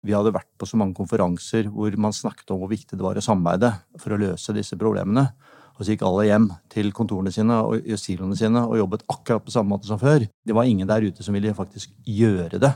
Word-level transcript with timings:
Vi 0.00 0.14
hadde 0.16 0.32
vært 0.32 0.48
på 0.56 0.64
så 0.64 0.78
mange 0.80 0.96
konferanser 0.96 1.66
hvor 1.68 1.92
man 2.00 2.14
snakket 2.16 2.48
om 2.54 2.62
hvor 2.62 2.70
viktig 2.70 2.96
det 2.96 3.04
var 3.04 3.18
å 3.20 3.24
samarbeide 3.24 3.74
for 4.00 4.14
å 4.14 4.18
løse 4.20 4.54
disse 4.56 4.78
problemene. 4.80 5.26
Og 5.76 5.84
så 5.84 5.92
gikk 5.92 6.04
alle 6.08 6.24
hjem 6.24 6.46
til 6.72 6.88
kontorene 6.96 7.32
sine 7.32 7.58
og 7.60 7.84
siloene 8.00 8.36
sine 8.36 8.62
og 8.64 8.78
jobbet 8.80 9.04
akkurat 9.12 9.44
på 9.44 9.52
samme 9.52 9.74
måte 9.74 9.88
som 9.88 10.00
før. 10.00 10.24
Det 10.24 10.56
var 10.56 10.68
ingen 10.68 10.88
der 10.88 11.04
ute 11.04 11.24
som 11.24 11.36
ville 11.36 11.52
faktisk 11.56 11.92
gjøre 12.08 12.60
det. 12.62 12.72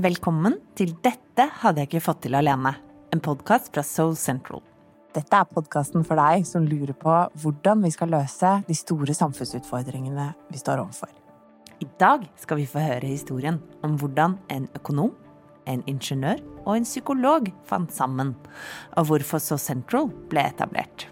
Velkommen 0.00 0.58
til 0.76 0.92
Dette 1.04 1.48
hadde 1.62 1.82
jeg 1.82 1.90
ikke 1.90 2.04
fått 2.04 2.22
til 2.26 2.36
alene, 2.36 2.74
en 3.12 3.24
podkast 3.24 3.72
fra 3.72 3.84
Soul 3.84 4.14
Central. 4.20 4.60
Dette 5.16 5.36
er 5.36 5.48
podkasten 5.48 6.04
for 6.06 6.20
deg 6.20 6.44
som 6.48 6.68
lurer 6.68 6.94
på 6.96 7.16
hvordan 7.40 7.80
vi 7.84 7.92
skal 7.92 8.12
løse 8.12 8.52
de 8.68 8.76
store 8.76 9.16
samfunnsutfordringene 9.16 10.28
vi 10.52 10.60
står 10.60 10.84
overfor. 10.84 11.10
I 11.80 11.88
dag 12.00 12.28
skal 12.40 12.60
vi 12.60 12.68
få 12.68 12.84
høre 12.84 13.08
historien 13.08 13.58
om 13.84 13.96
hvordan 14.00 14.36
en 14.52 14.68
økonom, 14.76 15.12
en 15.68 15.82
ingeniør 15.90 16.40
og 16.64 16.76
en 16.76 16.86
psykolog 16.86 17.50
fant 17.68 17.92
sammen, 17.92 18.34
og 18.96 19.10
hvorfor 19.10 19.42
So 19.42 19.58
Central 19.60 20.10
ble 20.30 20.46
etablert. 20.48 21.08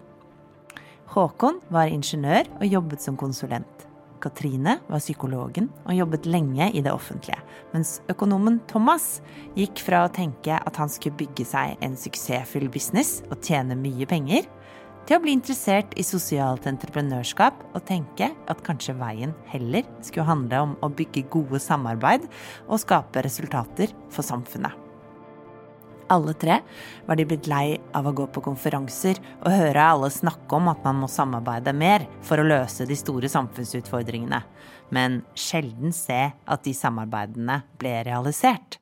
Håkon 1.09 1.59
var 1.73 1.89
ingeniør 1.89 2.49
og 2.59 2.65
jobbet 2.69 3.01
som 3.01 3.17
konsulent. 3.17 3.85
Katrine 4.19 4.75
var 4.89 4.99
psykologen 4.99 5.69
og 5.85 5.95
jobbet 5.95 6.27
lenge 6.27 6.67
i 6.75 6.81
det 6.83 6.91
offentlige, 6.91 7.39
mens 7.73 7.99
økonomen 8.11 8.59
Thomas 8.67 9.21
gikk 9.55 9.79
fra 9.85 10.03
å 10.05 10.11
tenke 10.13 10.59
at 10.59 10.79
han 10.79 10.91
skulle 10.91 11.17
bygge 11.21 11.47
seg 11.47 11.79
en 11.85 11.95
suksessfull 11.97 12.67
business 12.71 13.21
og 13.29 13.39
tjene 13.45 13.79
mye 13.79 14.07
penger, 14.09 14.43
til 15.09 15.17
å 15.17 15.23
bli 15.23 15.33
interessert 15.33 15.95
i 15.97 16.03
sosialt 16.05 16.67
entreprenørskap 16.69 17.63
og 17.73 17.81
tenke 17.87 18.27
at 18.29 18.59
kanskje 18.61 18.93
veien 18.99 19.31
heller 19.49 19.87
skulle 20.05 20.27
handle 20.27 20.59
om 20.67 20.75
å 20.85 20.89
bygge 20.93 21.23
gode 21.33 21.57
samarbeid 21.63 22.27
og 22.67 22.77
skape 22.83 23.23
resultater 23.25 23.89
for 24.13 24.21
samfunnet. 24.27 24.75
Alle 26.13 26.35
tre 26.37 26.59
var 27.07 27.17
de 27.17 27.25
blitt 27.25 27.49
lei 27.49 27.79
av 27.97 28.05
å 28.05 28.13
gå 28.17 28.27
på 28.33 28.43
konferanser 28.45 29.17
og 29.39 29.53
høre 29.53 29.87
alle 29.95 30.11
snakke 30.13 30.57
om 30.57 30.69
at 30.69 30.85
man 30.85 31.01
må 31.01 31.09
samarbeide 31.09 31.73
mer 31.73 32.05
for 32.25 32.41
å 32.41 32.45
løse 32.45 32.85
de 32.89 32.97
store 32.97 33.29
samfunnsutfordringene, 33.33 34.43
men 34.93 35.23
sjelden 35.33 35.93
se 35.93 36.21
at 36.29 36.65
de 36.65 36.73
samarbeidene 36.77 37.63
ble 37.81 37.97
realisert. 38.05 38.77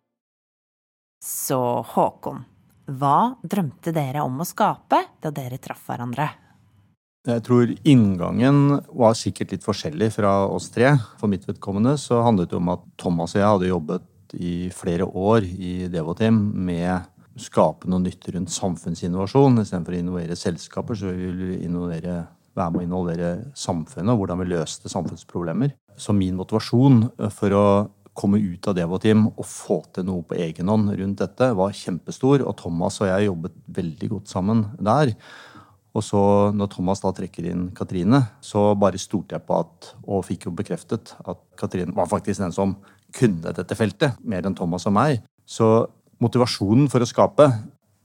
Så 1.23 1.59
Håkon, 1.95 2.44
hva 2.88 3.36
drømte 3.44 3.92
dere 3.96 4.24
om 4.24 4.40
å 4.40 4.48
skape 4.48 5.02
da 5.24 5.32
dere 5.36 5.60
traff 5.60 5.84
hverandre? 5.90 6.28
Jeg 7.28 7.44
tror 7.44 7.72
inngangen 7.84 8.78
var 8.96 9.18
sikkert 9.20 9.52
litt 9.52 9.66
forskjellig 9.66 10.14
fra 10.16 10.46
oss 10.48 10.70
tre. 10.72 10.94
For 11.20 11.28
mitt 11.28 11.44
vedkommende 11.50 11.98
så 12.00 12.22
handlet 12.24 12.54
det 12.54 12.60
om 12.62 12.72
at 12.72 12.86
Thomas 12.96 13.36
og 13.36 13.42
jeg 13.42 13.50
hadde 13.52 13.72
jobbet 13.74 14.38
i 14.40 14.54
flere 14.76 15.08
år 15.08 15.44
i 15.44 15.74
Devoteam 15.92 16.40
med 16.68 16.88
å 16.96 17.44
skape 17.44 17.90
noe 17.92 18.06
nytt 18.06 18.30
rundt 18.32 18.54
samfunnsinnovasjon. 18.56 19.60
Istedenfor 19.60 19.98
å 19.98 20.00
innovere 20.00 20.40
selskaper, 20.40 20.96
så 20.96 21.12
vil 21.12 21.44
vi 21.52 21.60
innovere, 21.68 22.22
være 22.56 22.74
med 22.74 22.86
å 22.86 22.88
involvere 22.88 23.34
samfunnet 23.60 24.14
og 24.14 24.24
hvordan 24.24 24.42
vi 24.42 24.50
løste 24.54 24.92
samfunnsproblemer. 24.92 25.76
Så 26.00 26.16
min 26.16 26.40
motivasjon 26.40 27.10
for 27.36 27.58
å 27.58 27.68
komme 28.18 28.40
ut 28.42 28.68
av 28.70 28.76
Devo-team 28.78 29.28
og 29.30 29.46
få 29.46 29.82
til 29.94 30.08
noe 30.08 30.26
på 30.26 30.38
egen 30.42 30.72
hånd 30.72 30.90
rundt 30.98 31.22
dette, 31.22 31.52
var 31.58 31.76
kjempestor. 31.78 32.44
Og 32.44 32.58
Thomas 32.59 32.98
og 33.04 33.12
jeg 33.12 33.30
jobbet 33.30 33.56
veldig 33.78 34.09
godt 34.16 34.34
sammen 34.34 34.66
der. 34.82 35.14
Og 35.98 36.06
så 36.06 36.22
når 36.54 36.70
Thomas 36.74 37.02
da 37.02 37.14
trekker 37.16 37.48
inn 37.50 37.70
Katrine, 37.78 38.22
så 38.44 38.72
bare 38.78 39.02
stolte 39.02 39.38
jeg 39.38 39.46
på 39.48 39.58
at, 39.58 39.94
og 40.06 40.26
fikk 40.28 40.46
jo 40.50 40.54
bekreftet 40.58 41.16
at 41.26 41.42
Katrine 41.58 41.96
var 41.98 42.09
faktisk 42.12 42.44
den 42.44 42.54
som 42.54 42.76
kunne 43.16 43.54
dette 43.56 43.78
feltet, 43.78 44.20
mer 44.22 44.46
enn 44.46 44.58
Thomas 44.58 44.86
og 44.90 44.94
meg. 44.98 45.24
Så 45.48 45.88
motivasjonen 46.22 46.90
for 46.92 47.02
å 47.02 47.09
skape, 47.09 47.48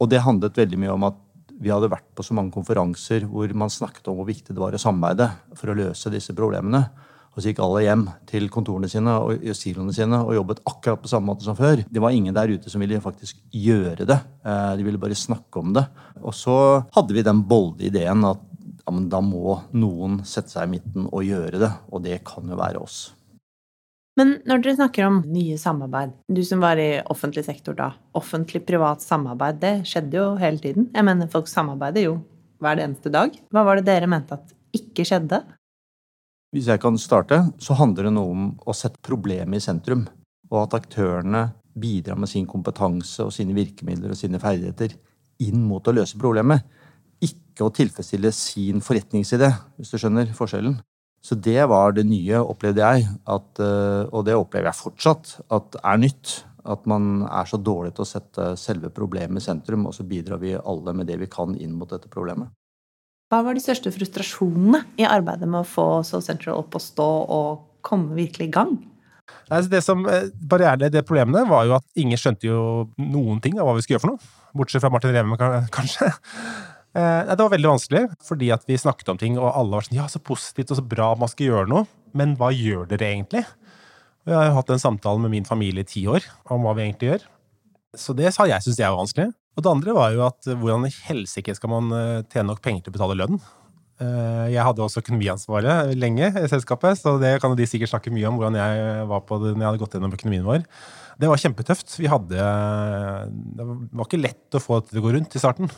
og 0.00 0.08
det 0.10 0.22
handlet 0.24 0.56
veldig 0.58 0.80
mye 0.80 0.94
om 0.94 1.08
at 1.10 1.20
vi 1.62 1.70
hadde 1.70 1.90
vært 1.92 2.08
på 2.16 2.24
så 2.26 2.34
mange 2.34 2.54
konferanser 2.54 3.26
hvor 3.30 3.50
man 3.54 3.70
snakket 3.70 4.08
om 4.10 4.18
hvor 4.18 4.26
viktig 4.26 4.54
det 4.54 4.62
var 4.62 4.74
å 4.74 4.80
samarbeide 4.80 5.28
for 5.58 5.70
å 5.70 5.76
løse 5.78 6.10
disse 6.10 6.34
problemene. 6.34 6.86
Og 7.32 7.40
så 7.40 7.48
gikk 7.48 7.62
alle 7.64 7.84
hjem 7.86 8.04
til 8.28 8.48
kontorene 8.52 8.90
sine 8.92 9.14
og 9.24 9.46
siloene 9.56 9.94
sine 9.96 10.18
og 10.20 10.34
jobbet 10.36 10.60
akkurat 10.68 11.00
på 11.00 11.08
samme 11.08 11.30
måte 11.30 11.46
som 11.46 11.56
før. 11.56 11.80
Det 11.88 12.02
var 12.02 12.12
ingen 12.12 12.36
der 12.36 12.52
ute 12.52 12.72
som 12.72 12.82
ville 12.84 13.00
faktisk 13.00 13.40
gjøre 13.56 14.04
det. 14.08 14.18
Eh, 14.44 14.72
de 14.76 14.84
ville 14.84 15.00
bare 15.00 15.16
snakke 15.16 15.62
om 15.62 15.72
det. 15.76 15.86
Og 16.20 16.36
så 16.36 16.56
hadde 16.92 17.16
vi 17.16 17.24
den 17.24 17.40
bolde 17.48 17.88
ideen 17.88 18.26
at 18.28 18.44
ja, 18.82 18.92
da 19.14 19.22
må 19.24 19.56
noen 19.72 20.20
sette 20.28 20.52
seg 20.52 20.68
i 20.68 20.74
midten 20.76 21.08
og 21.08 21.24
gjøre 21.24 21.62
det. 21.62 21.72
Og 21.88 22.04
det 22.04 22.20
kan 22.28 22.52
jo 22.52 22.60
være 22.60 22.82
oss. 22.82 23.00
Men 24.20 24.34
når 24.44 24.60
dere 24.60 24.76
snakker 24.76 25.06
om 25.06 25.22
nye 25.32 25.56
samarbeid, 25.56 26.12
du 26.28 26.42
som 26.44 26.60
var 26.60 26.76
i 26.76 27.00
offentlig 27.00 27.46
sektor 27.46 27.76
da, 27.78 27.94
offentlig-privat 28.18 29.00
samarbeid, 29.00 29.62
det 29.62 29.74
skjedde 29.88 30.18
jo 30.18 30.26
hele 30.40 30.60
tiden. 30.60 30.90
Jeg 30.92 31.06
mener, 31.08 31.30
folk 31.32 31.48
samarbeider 31.48 32.10
jo 32.10 32.18
hver 32.62 32.82
eneste 32.84 33.12
dag. 33.14 33.32
Hva 33.48 33.64
var 33.64 33.80
det 33.80 33.88
dere 33.88 34.10
mente 34.10 34.36
at 34.36 34.52
ikke 34.76 35.06
skjedde? 35.08 35.40
Hvis 36.52 36.68
jeg 36.68 36.82
kan 36.82 36.98
starte, 37.00 37.38
så 37.56 37.72
handler 37.78 38.10
det 38.10 38.12
noe 38.12 38.32
om 38.34 38.48
å 38.68 38.74
sette 38.76 39.00
problemet 39.00 39.56
i 39.56 39.64
sentrum. 39.64 40.04
Og 40.52 40.58
at 40.66 40.76
aktørene 40.82 41.46
bidrar 41.80 42.18
med 42.20 42.28
sin 42.28 42.44
kompetanse 42.44 43.24
og 43.24 43.32
sine 43.32 43.56
virkemidler 43.56 44.12
og 44.12 44.20
sine 44.20 44.40
ferdigheter 44.40 44.92
inn 45.40 45.62
mot 45.64 45.88
å 45.88 45.94
løse 45.96 46.20
problemet. 46.20 46.66
Ikke 47.24 47.64
å 47.64 47.72
tilfredsstille 47.72 48.34
sin 48.36 48.84
forretningsidé, 48.84 49.48
hvis 49.78 49.94
du 49.94 49.96
skjønner 49.96 50.36
forskjellen. 50.36 50.76
Så 51.24 51.38
det 51.40 51.62
var 51.70 51.94
det 51.96 52.04
nye, 52.10 52.42
opplevde 52.42 52.84
jeg, 52.84 53.08
at, 53.30 53.60
eh, 53.62 54.04
og 54.10 54.26
det 54.26 54.36
opplever 54.36 54.68
jeg 54.68 54.82
fortsatt, 54.82 55.36
at 55.54 55.78
er 55.80 56.00
nytt. 56.04 56.42
At 56.68 56.84
man 56.86 57.24
er 57.26 57.48
så 57.48 57.58
dårlig 57.58 57.94
til 57.96 58.04
å 58.04 58.12
sette 58.12 58.52
selve 58.60 58.90
problemet 58.94 59.40
i 59.40 59.46
sentrum, 59.46 59.86
og 59.88 59.96
så 59.96 60.04
bidrar 60.06 60.38
vi 60.38 60.52
alle 60.54 60.92
med 60.94 61.08
det 61.08 61.16
vi 61.18 61.30
kan 61.30 61.56
inn 61.56 61.72
mot 61.74 61.90
dette 61.90 62.10
problemet. 62.12 62.52
Hva 63.32 63.38
var 63.46 63.56
de 63.56 63.62
største 63.64 63.88
frustrasjonene 63.88 64.82
i 65.00 65.06
arbeidet 65.08 65.46
med 65.48 65.62
å 65.62 65.68
få 65.68 65.86
Soul 66.04 66.20
Central 66.20 66.58
opp 66.60 66.74
og 66.76 66.82
stå 66.84 67.06
og 67.32 67.62
komme 67.80 68.12
virkelig 68.12 68.50
i 68.50 68.52
gang? 68.52 68.74
Det 69.72 69.80
som 69.84 70.04
eh, 70.04 70.28
Barrierene 70.36 70.90
i 70.90 70.92
det 70.92 71.04
problemet 71.08 71.48
var 71.48 71.64
jo 71.64 71.78
at 71.78 71.86
ingen 71.96 72.20
skjønte 72.20 72.50
jo 72.50 72.60
noen 73.00 73.40
ting 73.40 73.56
av 73.56 73.70
hva 73.70 73.78
vi 73.78 73.86
skulle 73.86 73.96
gjøre 73.96 74.04
for 74.04 74.12
noe. 74.12 74.30
Bortsett 74.52 74.84
fra 74.84 74.92
Martin 74.92 75.16
Reme, 75.16 75.40
kanskje. 75.78 76.10
Eh, 76.92 77.32
det 77.32 77.40
var 77.40 77.54
veldig 77.56 77.72
vanskelig, 77.72 78.04
fordi 78.28 78.52
at 78.52 78.68
vi 78.68 78.76
snakket 78.76 79.14
om 79.14 79.24
ting, 79.24 79.40
og 79.40 79.48
alle 79.48 79.78
var 79.78 79.88
sånn 79.88 80.02
Ja, 80.02 80.10
så 80.12 80.20
positivt 80.20 80.76
og 80.76 80.82
så 80.82 80.88
bra 80.92 81.14
man 81.16 81.32
skal 81.32 81.48
gjøre 81.48 81.72
noe. 81.72 81.88
Men 82.12 82.36
hva 82.36 82.52
gjør 82.52 82.84
dere 82.92 83.14
egentlig? 83.14 83.46
Vi 84.28 84.36
har 84.36 84.50
jo 84.50 84.58
hatt 84.60 84.76
en 84.76 84.82
samtale 84.82 85.24
med 85.24 85.32
min 85.32 85.48
familie 85.48 85.88
i 85.88 85.88
ti 85.88 86.04
år 86.04 86.28
om 86.52 86.68
hva 86.68 86.76
vi 86.76 86.84
egentlig 86.84 87.14
gjør. 87.14 87.30
Så 87.96 88.12
det 88.16 88.36
sa 88.36 88.44
jeg 88.48 88.60
syns 88.64 88.84
jeg 88.84 88.92
var 88.92 89.00
vanskelig. 89.00 89.32
Og 89.52 89.64
det 89.64 89.72
andre 89.72 89.96
var 89.96 90.14
jo 90.14 90.22
at 90.24 90.48
eh, 90.48 90.56
hvordan 90.58 90.86
i 90.88 90.94
helsike 91.08 91.54
skal 91.56 91.72
man 91.72 91.92
eh, 91.96 92.22
tjene 92.32 92.48
nok 92.50 92.62
penger 92.64 92.86
til 92.86 92.92
å 92.92 92.96
betale 92.96 93.18
lønn? 93.20 93.40
Eh, 94.02 94.46
jeg 94.54 94.64
hadde 94.64 94.84
også 94.84 95.02
økonomiansvaret 95.02 95.92
lenge 95.98 96.30
i 96.40 96.48
selskapet, 96.50 97.00
så 97.02 97.18
det 97.20 97.36
kan 97.42 97.52
de 97.58 97.68
sikkert 97.68 97.92
snakke 97.92 98.12
mye 98.14 98.30
om 98.30 98.40
hvordan 98.40 98.58
jeg 98.58 99.06
var 99.10 99.24
på 99.28 99.38
det 99.42 99.52
når 99.52 99.64
jeg 99.64 99.70
hadde 99.70 99.82
gått 99.84 99.96
gjennom 99.98 100.16
økonomien 100.16 100.48
vår. 100.48 100.66
Det 101.20 101.28
var 101.28 101.40
kjempetøft. 101.42 101.92
Vi 102.00 102.08
hadde 102.08 102.44
Det 103.52 103.64
var 103.68 104.06
ikke 104.06 104.22
lett 104.22 104.56
å 104.56 104.62
få 104.62 104.80
det 104.80 104.90
til 104.90 105.02
å 105.02 105.04
gå 105.04 105.12
rundt 105.14 105.36
i 105.36 105.42
starten. 105.42 105.68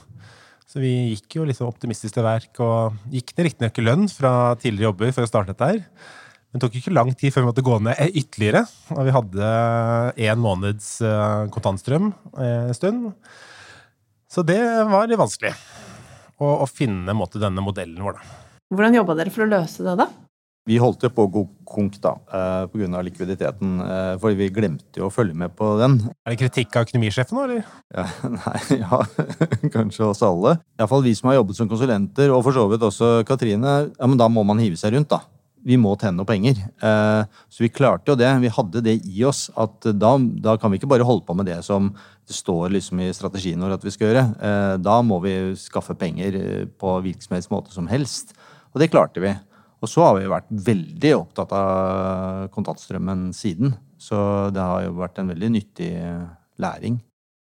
Så 0.71 0.81
vi 0.81 0.93
gikk 1.13 1.41
jo 1.41 1.47
liksom 1.49 1.69
optimistisk 1.69 2.15
til 2.15 2.25
verk, 2.25 2.55
og 2.63 2.95
gikk 3.13 3.35
ned 3.35 3.49
riktignok 3.51 3.81
lønn 3.83 4.07
fra 4.09 4.55
tidligere 4.63 4.89
jobber 4.89 5.11
for 5.13 5.27
å 5.27 5.29
starte 5.29 5.53
dette 5.53 5.69
her. 5.73 5.83
Men 6.49 6.63
det 6.63 6.63
tok 6.63 6.79
ikke 6.79 6.95
lang 6.95 7.11
tid 7.19 7.35
før 7.35 7.43
vi 7.43 7.51
måtte 7.51 7.67
gå 7.67 7.81
ned 7.83 8.17
ytterligere. 8.23 8.63
Og 8.95 9.03
vi 9.05 9.17
hadde 9.19 9.51
én 10.31 10.41
måneds 10.41 10.95
kontantstrøm 11.53 12.13
en 12.39 12.79
stund. 12.79 13.11
Så 14.35 14.43
det 14.43 14.59
var 14.91 15.07
litt 15.07 15.21
vanskelig 15.21 15.53
å, 16.43 16.49
å 16.65 16.67
finne 16.67 17.15
måte, 17.15 17.39
denne 17.39 17.63
modellen 17.63 18.03
vår. 18.03 18.19
Da. 18.19 18.39
Hvordan 18.75 18.97
jobba 18.99 19.15
dere 19.21 19.31
for 19.31 19.45
å 19.45 19.51
løse 19.53 19.87
det, 19.87 19.95
da? 20.01 20.09
Vi 20.65 20.79
holdt 20.81 21.05
jo 21.05 21.11
på 21.13 21.27
å 21.27 21.31
gå 21.31 21.43
konk 21.69 21.99
da, 22.03 22.15
eh, 22.33 22.65
pga. 22.73 23.03
likviditeten. 23.05 23.75
Eh, 23.85 24.15
for 24.19 24.35
vi 24.35 24.49
glemte 24.51 24.99
jo 24.99 25.07
å 25.07 25.13
følge 25.13 25.37
med 25.37 25.55
på 25.55 25.69
den. 25.79 25.99
Er 26.25 26.35
det 26.35 26.41
kritikk 26.41 26.75
av 26.75 26.89
økonomisjefen 26.89 27.37
nå, 27.37 27.45
eller? 27.45 27.69
Ja, 27.95 28.07
nei, 28.41 28.81
ja, 28.81 29.01
kanskje 29.77 30.09
oss 30.09 30.25
alle. 30.25 30.57
Iallfall 30.81 31.05
vi 31.05 31.15
som 31.15 31.31
har 31.31 31.39
jobbet 31.39 31.61
som 31.61 31.71
konsulenter, 31.71 32.33
og 32.35 32.43
for 32.49 32.57
så 32.57 32.67
vidt 32.73 32.89
også 32.89 33.13
Katrine. 33.29 33.77
Ja, 33.93 34.09
men 34.09 34.19
da 34.19 34.27
må 34.33 34.43
man 34.43 34.63
hive 34.65 34.81
seg 34.81 34.97
rundt, 34.97 35.13
da 35.15 35.21
vi 35.65 35.79
må 35.81 35.95
tjene 35.97 36.19
noe 36.19 36.29
penger. 36.29 36.59
Eh, 36.61 37.41
så 37.49 37.65
vi 37.65 37.73
klarte 37.73 38.13
jo 38.13 38.19
det. 38.21 38.29
Vi 38.43 38.53
hadde 38.53 38.83
det 38.85 38.99
i 39.09 39.25
oss. 39.25 39.47
at 39.57 39.89
da, 39.97 40.13
da, 40.19 40.57
kan 40.61 40.71
vi 40.71 40.81
ikke 40.81 40.91
bare 40.91 41.07
holde 41.09 41.25
på 41.25 41.37
med 41.37 41.49
det 41.49 41.63
som 41.65 41.93
det 42.29 42.37
står 42.37 42.73
liksom 42.73 43.01
i 43.05 43.13
strategien 43.15 43.61
vår 43.61 43.77
at 43.77 43.85
vi 43.85 43.93
skal 43.95 44.11
gjøre. 44.11 44.25
Eh, 44.49 44.75
da 44.83 44.99
må 45.05 45.21
vi 45.25 45.35
skaffe 45.61 45.97
penger 45.99 46.39
eh, 46.41 46.67
på 46.67 46.99
hvilken 47.05 47.49
måte 47.53 47.75
som 47.75 47.89
helst. 47.91 48.35
Og 48.73 48.81
det 48.83 48.91
klarte 48.93 49.23
vi. 49.23 49.35
Og 49.85 49.91
så 49.91 50.07
har 50.07 50.17
vi 50.17 50.31
vært 50.31 50.53
veldig 50.67 51.11
opptatt 51.19 51.53
av 51.57 52.47
kontantstrømmen 52.55 53.29
siden. 53.37 53.75
Så 54.01 54.17
det 54.55 54.65
har 54.65 54.87
jo 54.87 54.97
vært 54.97 55.21
en 55.21 55.29
veldig 55.33 55.51
nyttig 55.59 55.91
læring. 56.61 56.97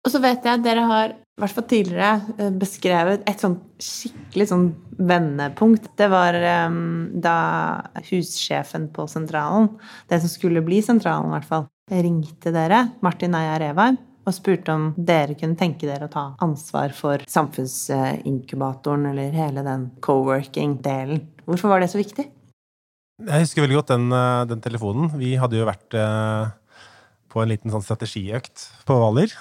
Og 0.06 0.14
så 0.14 0.22
vet 0.24 0.46
jeg 0.46 0.60
at 0.60 0.64
dere 0.64 0.86
har, 0.88 1.12
i 1.12 1.42
hvert 1.42 1.56
fall 1.58 1.66
tidligere, 1.68 2.52
beskrevet 2.62 3.26
et 3.28 3.42
sånt 3.42 3.66
skikkelig 3.84 4.48
sånn 4.52 4.68
vendepunkt. 5.10 5.90
Det 6.00 6.08
var 6.12 6.38
um, 6.70 7.10
da 7.20 7.40
hussjefen 8.08 8.88
på 8.96 9.08
sentralen, 9.12 9.74
det 10.12 10.22
som 10.24 10.32
skulle 10.32 10.64
bli 10.64 10.80
sentralen 10.86 11.28
i 11.28 11.36
hvert 11.36 11.50
fall, 11.50 11.68
ringte 11.90 12.54
dere, 12.56 12.86
Martin 13.04 13.36
Eia 13.36 13.58
Revar, 13.60 13.98
og 14.30 14.36
spurte 14.38 14.74
om 14.76 14.92
dere 14.96 15.36
kunne 15.40 15.58
tenke 15.60 15.90
dere 15.90 16.08
å 16.08 16.14
ta 16.14 16.26
ansvar 16.46 16.94
for 16.96 17.26
samfunnsinkubatoren 17.30 19.10
eller 19.12 19.36
hele 19.36 19.66
den 19.66 19.90
co-working-delen. 20.06 21.26
Hvorfor 21.50 21.74
var 21.74 21.84
det 21.84 21.90
så 21.92 22.02
viktig? 22.02 22.30
Jeg 23.20 23.44
husker 23.44 23.66
veldig 23.66 23.82
godt 23.82 23.92
den, 23.92 24.08
eh, 24.16 24.46
den 24.54 24.62
telefonen. 24.64 25.12
Vi 25.20 25.36
hadde 25.42 25.60
jo 25.60 25.68
vært 25.68 25.98
eh, 25.98 26.54
på 27.30 27.42
en 27.42 27.52
liten 27.52 27.74
sånn 27.74 27.84
strategiøkt 27.84 28.70
på 28.88 28.96
Hvaler. 28.96 29.34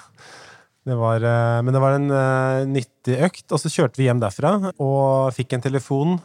Eh, 0.89 1.61
men 1.61 1.73
det 1.73 1.81
var 1.81 1.97
en 1.97 2.09
uh, 2.09 2.65
nyttig 2.65 3.19
økt, 3.27 3.45
og 3.51 3.59
så 3.61 3.69
kjørte 3.69 3.99
vi 3.99 4.07
hjem 4.07 4.21
derfra 4.21 4.73
og 4.79 5.33
fikk 5.35 5.53
en 5.53 5.65
telefon 5.65 6.15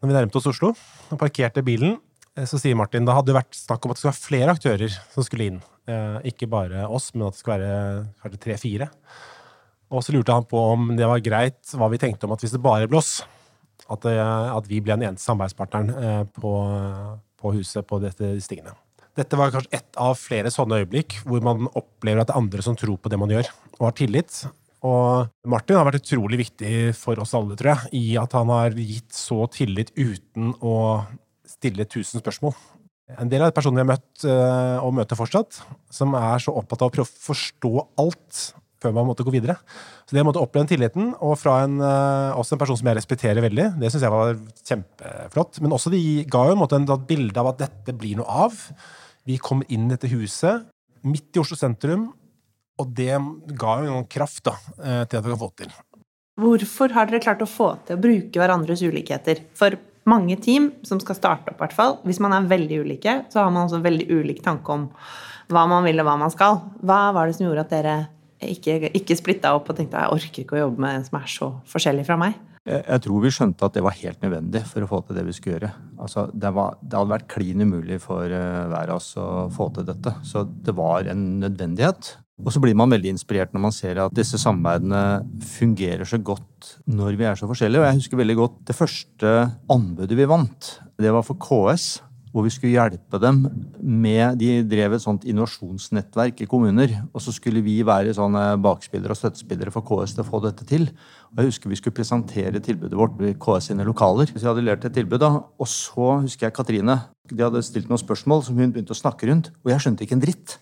når 0.00 0.08
vi 0.08 0.16
nærmet 0.16 0.38
oss 0.38 0.48
Oslo 0.50 0.72
og 0.74 1.20
parkerte 1.20 1.62
bilen. 1.62 1.98
Så 2.32 2.56
sier 2.56 2.76
Martin 2.78 3.04
da 3.04 3.16
hadde 3.18 3.28
det 3.28 3.36
vært 3.36 3.58
snakk 3.58 3.84
om 3.84 3.92
at 3.92 3.98
det 3.98 4.02
skulle 4.02 4.14
være 4.14 4.26
flere 4.26 4.54
aktører 4.56 4.94
som 5.12 5.26
skulle 5.26 5.48
inn. 5.50 5.58
Eh, 5.90 6.30
ikke 6.32 6.48
bare 6.48 6.86
oss, 6.88 7.10
men 7.12 7.26
at 7.26 7.36
det 7.36 7.42
skulle 7.42 7.72
være 8.24 8.40
tre-fire. 8.40 8.88
Og 9.92 10.00
så 10.04 10.14
lurte 10.14 10.32
han 10.32 10.46
på 10.48 10.62
om 10.72 10.94
det 10.96 11.08
var 11.08 11.20
greit 11.24 11.74
hva 11.76 11.90
vi 11.92 12.00
tenkte 12.00 12.24
om 12.24 12.32
at 12.32 12.40
hvis 12.40 12.54
det 12.54 12.62
bare 12.64 12.88
ble 12.88 13.02
oss, 13.02 13.18
at, 13.90 14.06
at 14.06 14.70
vi 14.70 14.80
ble 14.80 14.94
den 14.96 15.10
eneste 15.10 15.26
samarbeidspartneren 15.26 16.30
på, 16.32 16.52
på 17.36 17.52
huset 17.58 17.84
på 17.84 17.98
dette 18.00 18.30
stingene. 18.40 18.72
Dette 19.18 19.36
var 19.36 19.52
kanskje 19.52 19.76
ett 19.76 19.98
av 20.00 20.16
flere 20.16 20.52
sånne 20.52 20.78
øyeblikk 20.80 21.18
hvor 21.26 21.42
man 21.44 21.66
opplever 21.68 22.22
at 22.22 22.30
det 22.30 22.36
er 22.36 22.40
andre 22.40 22.64
som 22.64 22.76
tror 22.78 22.96
på 22.96 23.12
det 23.12 23.18
man 23.20 23.32
gjør, 23.34 23.50
og 23.76 23.88
har 23.90 23.96
tillit. 23.98 24.38
Og 24.82 25.28
Martin 25.52 25.76
har 25.76 25.86
vært 25.86 26.00
utrolig 26.00 26.40
viktig 26.40 26.94
for 26.96 27.20
oss 27.20 27.34
alle, 27.36 27.58
tror 27.58 27.74
jeg, 27.74 27.92
i 27.98 28.16
at 28.18 28.32
han 28.38 28.50
har 28.50 28.78
gitt 28.78 29.12
så 29.14 29.44
tillit 29.52 29.92
uten 29.98 30.54
å 30.64 30.74
stille 31.52 31.86
tusen 31.90 32.22
spørsmål. 32.22 32.56
En 33.20 33.28
del 33.28 33.44
av 33.44 33.50
de 33.50 33.56
personene 33.56 33.82
vi 33.82 33.84
har 33.84 33.92
møtt 33.92 34.24
eh, 34.24 34.78
og 34.80 34.94
møter 34.96 35.18
fortsatt, 35.18 35.60
som 35.92 36.16
er 36.16 36.42
så 36.42 36.54
opptatt 36.56 36.84
av 36.84 36.90
å 36.90 36.94
prøve 36.94 37.08
å 37.08 37.24
forstå 37.28 37.72
alt 38.00 38.42
før 38.82 38.94
man 38.96 39.08
måtte 39.08 39.24
gå 39.26 39.34
videre. 39.34 39.58
Så 40.06 40.16
det 40.16 40.24
å 40.24 40.32
oppleve 40.32 40.64
den 40.64 40.72
tilliten, 40.72 41.12
og 41.22 41.36
fra 41.40 41.60
en, 41.66 41.78
uh, 41.82 42.38
også 42.38 42.56
en 42.56 42.62
person 42.62 42.78
som 42.80 42.88
jeg 42.90 42.98
respekterer 42.98 43.44
veldig, 43.44 43.68
det 43.78 43.92
syns 43.92 44.06
jeg 44.06 44.14
var 44.14 44.34
kjempeflott. 44.68 45.60
Men 45.62 45.76
også 45.76 45.92
de 45.92 46.02
ga 46.30 46.46
jo 46.48 46.56
en 46.56 46.62
måte 46.62 46.80
et 46.80 47.06
bilde 47.08 47.38
av 47.38 47.52
at 47.52 47.62
dette 47.62 47.94
blir 47.98 48.18
noe 48.18 48.40
av. 48.46 48.58
Vi 49.28 49.38
kom 49.42 49.62
inn 49.68 49.86
i 49.86 49.94
dette 49.94 50.10
huset 50.10 50.66
midt 51.06 51.34
i 51.34 51.42
Oslo 51.42 51.58
sentrum, 51.58 52.10
og 52.80 52.90
det 52.96 53.14
ga 53.58 53.78
jo 53.82 53.88
noen 53.92 54.10
kraft 54.10 54.44
da, 54.48 54.56
uh, 54.82 55.02
til 55.06 55.20
at 55.20 55.24
vi 55.24 55.34
kan 55.34 55.42
få 55.44 55.52
til. 55.62 55.72
Hvorfor 56.42 56.94
har 56.96 57.10
dere 57.10 57.22
klart 57.22 57.42
å 57.44 57.50
få 57.50 57.74
til 57.86 57.98
å 57.98 58.02
bruke 58.02 58.40
hverandres 58.40 58.82
ulikheter? 58.82 59.44
For 59.58 59.76
mange 60.08 60.36
team 60.42 60.70
som 60.86 61.00
skal 61.02 61.18
starte 61.18 61.52
opp, 61.52 61.60
hvert 61.62 61.76
fall, 61.76 61.98
hvis 62.06 62.20
man 62.22 62.34
er 62.36 62.48
veldig 62.50 62.80
ulike, 62.82 63.18
så 63.32 63.44
har 63.44 63.52
man 63.52 63.66
også 63.66 63.82
veldig 63.84 64.08
ulik 64.10 64.42
tanke 64.44 64.74
om 64.74 64.88
hva 65.52 65.66
man 65.68 65.84
vil 65.86 66.00
og 66.02 66.08
hva 66.08 66.16
man 66.20 66.32
skal. 66.32 66.60
Hva 66.82 67.02
var 67.14 67.28
det 67.28 67.36
som 67.36 67.46
gjorde 67.46 67.66
at 67.66 67.74
dere 67.74 67.96
ikke, 68.42 68.90
ikke 68.98 69.18
splitta 69.18 69.52
opp 69.56 69.70
og 69.70 69.78
tenkte 69.78 70.00
jeg 70.00 70.16
orker 70.16 70.42
ikke 70.44 70.56
å 70.58 70.64
jobbe 70.64 70.82
med 70.82 70.98
en 70.98 71.06
som 71.06 71.20
er 71.20 71.28
så 71.30 71.52
forskjellig 71.70 72.06
fra 72.08 72.18
meg. 72.20 72.38
Jeg 72.62 73.02
tror 73.02 73.24
vi 73.24 73.30
skjønte 73.34 73.66
at 73.66 73.74
det 73.74 73.82
var 73.82 73.96
helt 73.98 74.20
nødvendig 74.22 74.60
for 74.70 74.84
å 74.84 74.88
få 74.90 75.00
til 75.06 75.16
det 75.18 75.24
vi 75.26 75.32
skulle 75.34 75.56
gjøre. 75.56 75.70
Altså, 75.98 76.28
det, 76.30 76.52
var, 76.54 76.76
det, 76.78 76.94
hadde 76.94 77.14
vært 77.16 77.30
klin 77.32 77.64
umulig 77.64 77.98
for 78.04 78.22
uh, 78.30 78.68
hver 78.70 78.92
av 78.92 79.00
oss 79.00 79.08
å 79.18 79.48
få 79.50 79.66
til 79.74 79.88
dette. 79.88 80.14
Så 80.26 80.44
det 80.46 80.74
var 80.78 81.10
en 81.10 81.24
nødvendighet. 81.42 82.12
Og 82.42 82.50
så 82.54 82.62
blir 82.62 82.76
man 82.78 82.90
veldig 82.90 83.14
inspirert 83.14 83.52
når 83.54 83.62
man 83.66 83.74
ser 83.74 84.00
at 84.02 84.14
disse 84.16 84.40
samarbeidene 84.40 85.02
fungerer 85.46 86.08
så 86.08 86.18
godt 86.18 86.76
når 86.90 87.18
vi 87.18 87.26
er 87.28 87.38
så 87.38 87.48
forskjellige. 87.50 87.82
Og 87.82 87.88
jeg 87.88 88.00
husker 88.00 88.22
veldig 88.22 88.38
godt 88.38 88.56
det 88.70 88.78
første 88.78 89.34
anbudet 89.70 90.18
vi 90.18 90.30
vant. 90.30 90.72
Det 90.98 91.12
var 91.14 91.26
for 91.26 91.38
KS 91.42 92.00
hvor 92.32 92.46
vi 92.46 92.52
skulle 92.52 92.72
hjelpe 92.72 93.18
dem 93.20 93.42
med 93.78 94.38
De 94.40 94.62
drev 94.64 94.94
et 94.96 95.04
sånt 95.04 95.24
innovasjonsnettverk 95.28 96.40
i 96.40 96.48
kommuner. 96.48 96.94
Og 97.12 97.20
så 97.20 97.34
skulle 97.34 97.60
vi 97.64 97.76
være 97.84 98.14
sånne 98.16 98.56
bakspillere 98.64 99.12
og 99.12 99.20
støttespillere 99.20 99.72
for 99.74 99.84
KS 99.84 100.16
til 100.16 100.24
å 100.24 100.28
få 100.30 100.40
dette 100.46 100.66
til. 100.68 100.88
Og 101.32 101.42
jeg 101.42 101.52
husker 101.52 101.72
Vi 101.72 101.80
skulle 101.80 101.98
presentere 101.98 102.62
tilbudet 102.64 102.98
vårt 102.98 103.18
ved 103.20 103.36
KS 103.40 103.70
sine 103.70 103.84
lokaler. 103.84 104.32
Så 104.32 104.40
jeg 104.40 104.48
hadde 104.48 104.64
lært 104.64 104.86
et 104.88 104.96
tilbud 104.96 105.20
da, 105.20 105.42
Og 105.60 105.68
så 105.68 106.22
husker 106.24 106.48
jeg 106.48 106.56
Katrine. 106.56 107.02
De 107.28 107.44
hadde 107.44 107.62
stilt 107.62 107.88
noen 107.88 108.00
spørsmål 108.00 108.42
som 108.44 108.56
hun 108.56 108.72
begynte 108.72 108.96
å 108.96 109.02
snakke 109.02 109.28
rundt. 109.28 109.52
Og 109.64 109.70
jeg 109.70 109.84
skjønte 109.84 110.04
ikke 110.04 110.16
en 110.16 110.24
dritt. 110.24 110.58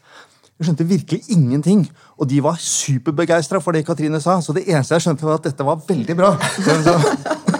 Jeg 0.60 0.68
skjønte 0.68 0.84
virkelig 0.84 1.22
ingenting. 1.32 1.86
Og 2.20 2.28
de 2.28 2.42
var 2.44 2.58
superbegeistra 2.60 3.62
for 3.64 3.72
det 3.72 3.86
Katrine 3.88 4.20
sa. 4.20 4.42
Så 4.44 4.52
det 4.52 4.66
eneste 4.68 4.98
jeg 4.98 5.06
skjønte, 5.06 5.24
var 5.24 5.40
at 5.40 5.46
dette 5.48 5.64
var 5.64 5.80
veldig 5.88 6.16
bra. 6.18 6.34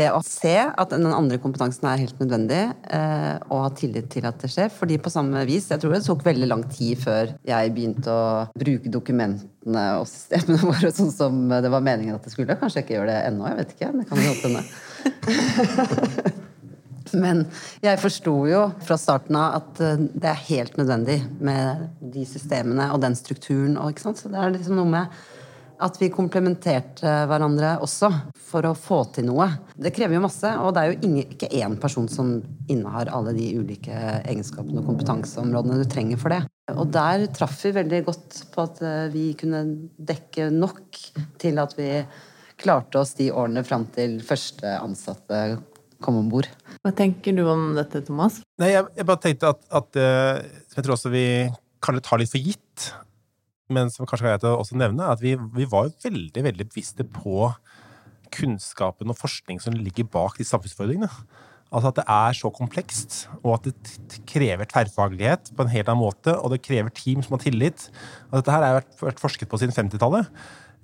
Det 0.00 0.06
å 0.14 0.20
se 0.24 0.54
at 0.54 0.92
den 0.94 1.10
andre 1.12 1.36
kompetansen 1.42 1.84
er 1.90 1.98
helt 2.00 2.20
nødvendig, 2.22 2.60
eh, 2.94 3.34
og 3.50 3.58
ha 3.64 3.70
tillit 3.76 4.06
til 4.12 4.24
at 4.28 4.38
det 4.40 4.50
skjer. 4.52 4.68
fordi 4.72 4.98
på 5.02 5.10
samme 5.12 5.44
vis, 5.44 5.68
jeg 5.68 5.80
tror 5.82 5.92
det 5.92 6.06
tok 6.06 6.24
veldig 6.24 6.48
lang 6.48 6.62
tid 6.70 6.98
før 7.02 7.34
jeg 7.44 7.72
begynte 7.74 8.08
å 8.08 8.46
bruke 8.54 8.88
dokumentene 8.88 9.98
og 9.98 10.06
systemene 10.08 10.66
våre 10.70 10.90
sånn 10.94 11.12
som 11.12 11.48
det 11.50 11.70
var 11.74 11.82
meningen 11.84 12.14
at 12.16 12.24
det 12.24 12.30
skulle. 12.32 12.56
Kanskje 12.60 12.78
jeg 12.80 12.86
ikke 12.88 12.96
gjør 13.00 13.10
det 13.12 13.18
ennå, 13.26 13.46
jeg 13.50 13.58
vet 13.60 13.70
ikke. 13.76 13.92
Det 13.98 14.06
kan 14.08 14.18
jo 14.24 14.32
hende. 14.46 14.62
Men 17.16 17.44
jeg 17.82 18.00
forsto 18.02 18.34
jo 18.50 18.64
fra 18.86 18.98
starten 19.00 19.38
av 19.40 19.60
at 19.60 19.82
eh, 19.84 20.06
det 20.12 20.30
er 20.30 20.46
helt 20.50 20.80
nødvendig 20.80 21.20
med 21.40 21.88
de 22.14 22.24
systemene 22.28 22.90
og 22.94 23.02
den 23.04 23.16
strukturen. 23.18 23.78
Og, 23.80 23.98
Så 24.00 24.32
det 24.32 24.40
er 24.40 24.56
liksom 24.56 24.80
noe 24.80 24.90
med 24.90 25.20
at 25.80 25.96
vi 25.96 26.10
komplementerte 26.12 27.08
hverandre 27.28 27.76
også 27.80 28.10
for 28.50 28.68
å 28.68 28.74
få 28.76 29.00
til 29.14 29.30
noe. 29.30 29.46
Det 29.72 29.92
krever 29.96 30.18
jo 30.18 30.24
masse, 30.26 30.50
og 30.60 30.74
det 30.76 30.82
er 30.82 30.90
jo 30.90 31.08
ingen, 31.08 31.34
ikke 31.36 31.48
én 31.56 31.76
person 31.80 32.08
som 32.10 32.34
innehar 32.70 33.08
alle 33.16 33.32
de 33.36 33.46
ulike 33.56 33.96
egenskapene 34.20 34.82
og 34.82 34.90
kompetanseområdene 34.90 35.80
du 35.80 35.86
trenger 35.88 36.20
for 36.20 36.34
det. 36.34 36.42
Og 36.76 36.90
der 36.92 37.24
traff 37.34 37.56
vi 37.64 37.72
veldig 37.80 38.02
godt 38.06 38.42
på 38.52 38.66
at 38.68 38.82
eh, 38.84 39.06
vi 39.14 39.30
kunne 39.40 39.64
dekke 39.96 40.50
nok 40.52 41.00
til 41.40 41.62
at 41.62 41.74
vi 41.78 41.90
klarte 42.60 43.00
oss 43.00 43.14
de 43.16 43.30
årene 43.32 43.64
fram 43.64 43.86
til 43.94 44.18
første 44.24 44.76
ansatte 44.82 45.40
kom 46.00 46.18
om 46.20 46.30
bord. 46.32 46.48
Hva 46.80 46.94
tenker 46.96 47.36
du 47.36 47.44
om 47.50 47.70
dette, 47.76 48.02
Thomas? 48.06 48.40
Nei, 48.60 48.72
jeg, 48.72 48.88
jeg 48.96 49.08
bare 49.08 49.22
tenkte 49.24 49.52
at, 49.54 49.62
at 49.80 50.00
eh, 50.00 50.42
jeg 50.76 50.84
tror 50.84 50.96
også 50.96 51.12
vi 51.12 51.24
kanskje 51.84 52.04
tar 52.04 52.20
litt 52.20 52.32
for 52.32 52.50
gitt 52.50 52.90
men 53.70 53.90
som 53.92 54.08
kanskje 54.08 54.26
er 54.26 54.34
greit 54.34 54.48
å 54.48 54.56
også 54.60 54.78
nevne, 54.78 55.04
er 55.06 55.14
at 55.14 55.22
vi, 55.22 55.36
vi 55.54 55.68
var 55.70 55.92
veldig 56.02 56.44
veldig 56.48 56.66
bevisste 56.72 57.06
på 57.06 57.52
kunnskapen 58.34 59.10
og 59.10 59.18
forskning 59.18 59.62
som 59.62 59.76
ligger 59.78 60.08
bak 60.10 60.38
de 60.38 60.46
samfunnsutfordringene. 60.46 61.10
Altså 61.70 61.92
at 61.92 62.00
det 62.00 62.06
er 62.10 62.34
så 62.34 62.50
komplekst, 62.54 63.20
og 63.44 63.60
at 63.60 63.68
det 63.70 64.22
krever 64.26 64.66
tverrfaglighet 64.70 65.52
på 65.54 65.62
en 65.64 65.70
helt 65.70 65.90
annen 65.90 66.02
måte, 66.02 66.34
og 66.34 66.50
det 66.50 66.64
krever 66.66 66.90
team 66.94 67.22
som 67.22 67.36
har 67.36 67.44
tillit. 67.44 67.86
Og 68.30 68.40
dette 68.40 68.54
her 68.54 68.66
har 68.66 68.80
vært 68.80 69.22
forsket 69.22 69.50
på 69.50 69.60
siden 69.62 69.76
50-tallet. 69.76 70.26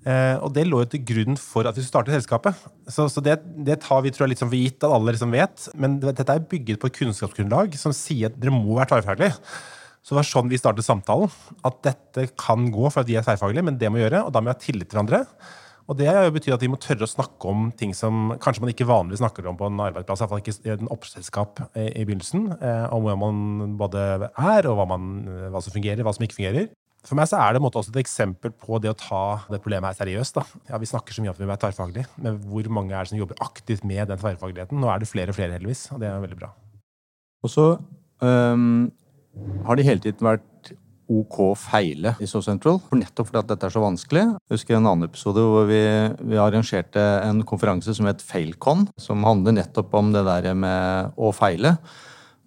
Eh, 0.06 0.36
og 0.38 0.52
det 0.54 0.68
lå 0.68 0.84
jo 0.84 0.90
til 0.92 1.02
grunn 1.02 1.38
for 1.40 1.66
at 1.66 1.75
vi 1.75 1.82
skulle 1.82 1.96
starte 1.96 2.14
selskapet. 2.14 2.66
Så, 2.86 3.08
så 3.10 3.22
det, 3.25 3.40
det, 3.66 3.80
tar 3.82 4.04
vi 4.04 4.12
tror 4.14 4.26
jeg, 4.26 4.36
litt 4.36 4.42
som 4.44 4.52
for 4.52 4.60
gitt 4.60 4.86
at 4.86 4.94
alle 4.94 5.16
liksom 5.16 5.34
vet. 5.34 5.66
Men 5.75 5.98
dette 6.02 6.28
er 6.30 6.46
bygget 6.52 6.78
på 6.82 6.90
et 6.90 7.00
kunnskapsgrunnlag 7.00 7.75
som 7.80 7.94
sier 7.96 8.30
at 8.30 8.38
dere 8.38 8.54
må 8.54 8.78
være 8.78 8.92
tverrfaglige. 8.92 9.34
Så 10.06 10.14
det 10.14 10.20
var 10.20 10.28
sånn 10.28 10.50
vi 10.52 10.60
startet 10.60 10.86
samtalen. 10.86 11.32
At 11.66 11.80
dette 11.82 12.28
kan 12.38 12.68
gå 12.70 12.86
for 12.86 13.02
at 13.02 13.10
vi 13.10 13.18
er 13.18 13.26
tverrfaglige, 13.26 13.66
men 13.66 13.80
det 13.80 13.90
må 13.90 13.98
gjøre, 13.98 14.22
og 14.28 14.34
da 14.34 14.42
må 14.42 14.52
vi 14.52 14.54
ha 14.54 14.62
tillit 14.62 14.92
til 14.92 15.00
hverandre. 15.00 15.25
Og 15.86 15.98
det 15.98 16.10
betyr 16.34 16.54
at 16.56 16.62
vi 16.62 16.70
må 16.70 16.78
tørre 16.82 17.06
å 17.06 17.10
snakke 17.10 17.50
om 17.50 17.68
ting 17.78 17.92
som 17.94 18.32
kanskje 18.42 18.62
man 18.62 18.72
ikke 18.72 18.88
vanligvis 18.88 19.20
snakker 19.22 19.46
om 19.46 19.58
på 19.58 19.68
en 19.68 19.82
arbeidsplass, 19.84 20.22
iallfall 20.22 20.42
ikke 20.42 20.54
i 20.66 20.72
en 20.75 20.90
oppselskap 20.90 21.62
i 21.78 22.02
begynnelsen, 22.02 22.48
eh, 22.58 22.86
om 22.94 23.06
hvor 23.06 23.18
man 23.20 23.76
både 23.78 24.02
er, 24.26 24.66
og 24.66 24.80
hva, 24.80 24.86
man, 24.94 25.12
hva, 25.50 25.62
som 25.62 25.75
fungerer, 25.75 26.02
hva 26.06 26.14
som 26.14 26.26
ikke 26.26 26.40
fungerer. 26.40 26.70
For 27.06 27.18
meg 27.18 27.28
så 27.30 27.38
er 27.38 27.54
det 27.54 27.62
også 27.62 27.92
et 27.92 28.02
eksempel 28.02 28.50
på 28.50 28.80
det 28.82 28.90
å 28.90 28.98
ta 28.98 29.22
det 29.46 29.60
problemet 29.62 29.92
her 29.92 29.98
seriøst. 30.00 30.40
Da. 30.40 30.62
Ja, 30.72 30.80
Vi 30.82 30.90
snakker 30.90 31.14
så 31.14 31.22
mye 31.22 31.30
om 31.30 31.38
at 31.38 31.42
vi 31.42 31.46
er 31.46 31.62
tverrfaglige, 31.62 32.06
men 32.18 32.38
hvor 32.50 32.68
mange 32.75 32.94
er 32.94 33.06
det 33.06 33.12
som 33.12 33.20
jobber 33.20 33.38
aktivt 33.46 33.86
med 33.86 34.08
den 34.10 34.18
tverrfagligheten? 34.18 34.80
Nå 34.82 34.90
er 34.90 35.02
det 35.02 35.10
flere 35.10 35.30
og 35.30 35.38
flere, 35.38 35.54
heldigvis, 35.54 35.88
og 35.94 36.02
det 36.02 36.10
er 36.10 36.22
veldig 36.25 36.40
bra. 36.42 36.52
Og 37.46 37.52
så 37.52 37.72
um 38.20 38.90
har 39.66 39.76
det 39.76 39.86
hele 39.86 40.02
tiden 40.02 40.25
vært 40.26 40.72
ok 41.06 41.38
feile 41.60 42.14
i 42.22 42.26
So 42.28 42.40
Central. 42.42 42.80
For 42.88 42.98
nettopp 42.98 43.30
fordi 43.30 43.42
at 43.42 43.50
dette 43.52 43.68
er 43.68 43.75
så 43.75 43.82
vanskelig. 43.82 44.25
Jeg 44.26 44.56
husker 44.56 44.78
en 44.78 44.88
annen 44.88 45.06
episode 45.06 45.44
hvor 45.44 45.68
vi, 45.68 45.82
vi 46.26 46.40
arrangerte 46.40 47.02
en 47.22 47.44
konferanse 47.46 47.94
som 47.94 48.08
het 48.10 48.25
Failcon. 48.25 48.86
Som 49.00 49.26
handler 49.26 49.58
nettopp 49.60 49.94
om 49.98 50.12
det 50.14 50.25
der 50.26 50.50
med 50.58 51.14
å 51.14 51.32
feile. 51.36 51.76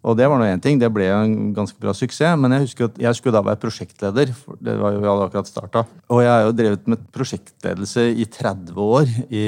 Og 0.08 0.16
det 0.16 0.30
var 0.32 0.40
nå 0.40 0.48
én 0.48 0.62
ting. 0.64 0.80
Det 0.80 0.88
ble 0.94 1.10
en 1.12 1.34
ganske 1.56 1.76
bra 1.82 1.92
suksess. 1.96 2.38
Men 2.40 2.56
jeg 2.56 2.68
husker 2.68 2.88
at 2.88 3.00
jeg 3.04 3.18
skulle 3.18 3.36
da 3.36 3.44
være 3.44 3.60
prosjektleder. 3.60 4.32
for 4.34 4.56
det 4.64 4.78
var 4.80 4.94
jo 4.96 5.02
Vi 5.04 5.10
hadde 5.10 5.26
akkurat 5.28 5.50
startet. 5.50 5.92
Og 6.10 6.22
jeg 6.24 6.32
har 6.32 6.46
jo 6.46 6.56
drevet 6.56 6.88
med 6.88 7.04
prosjektledelse 7.12 8.06
i 8.16 8.26
30 8.26 8.80
år 8.80 9.12
i, 9.30 9.44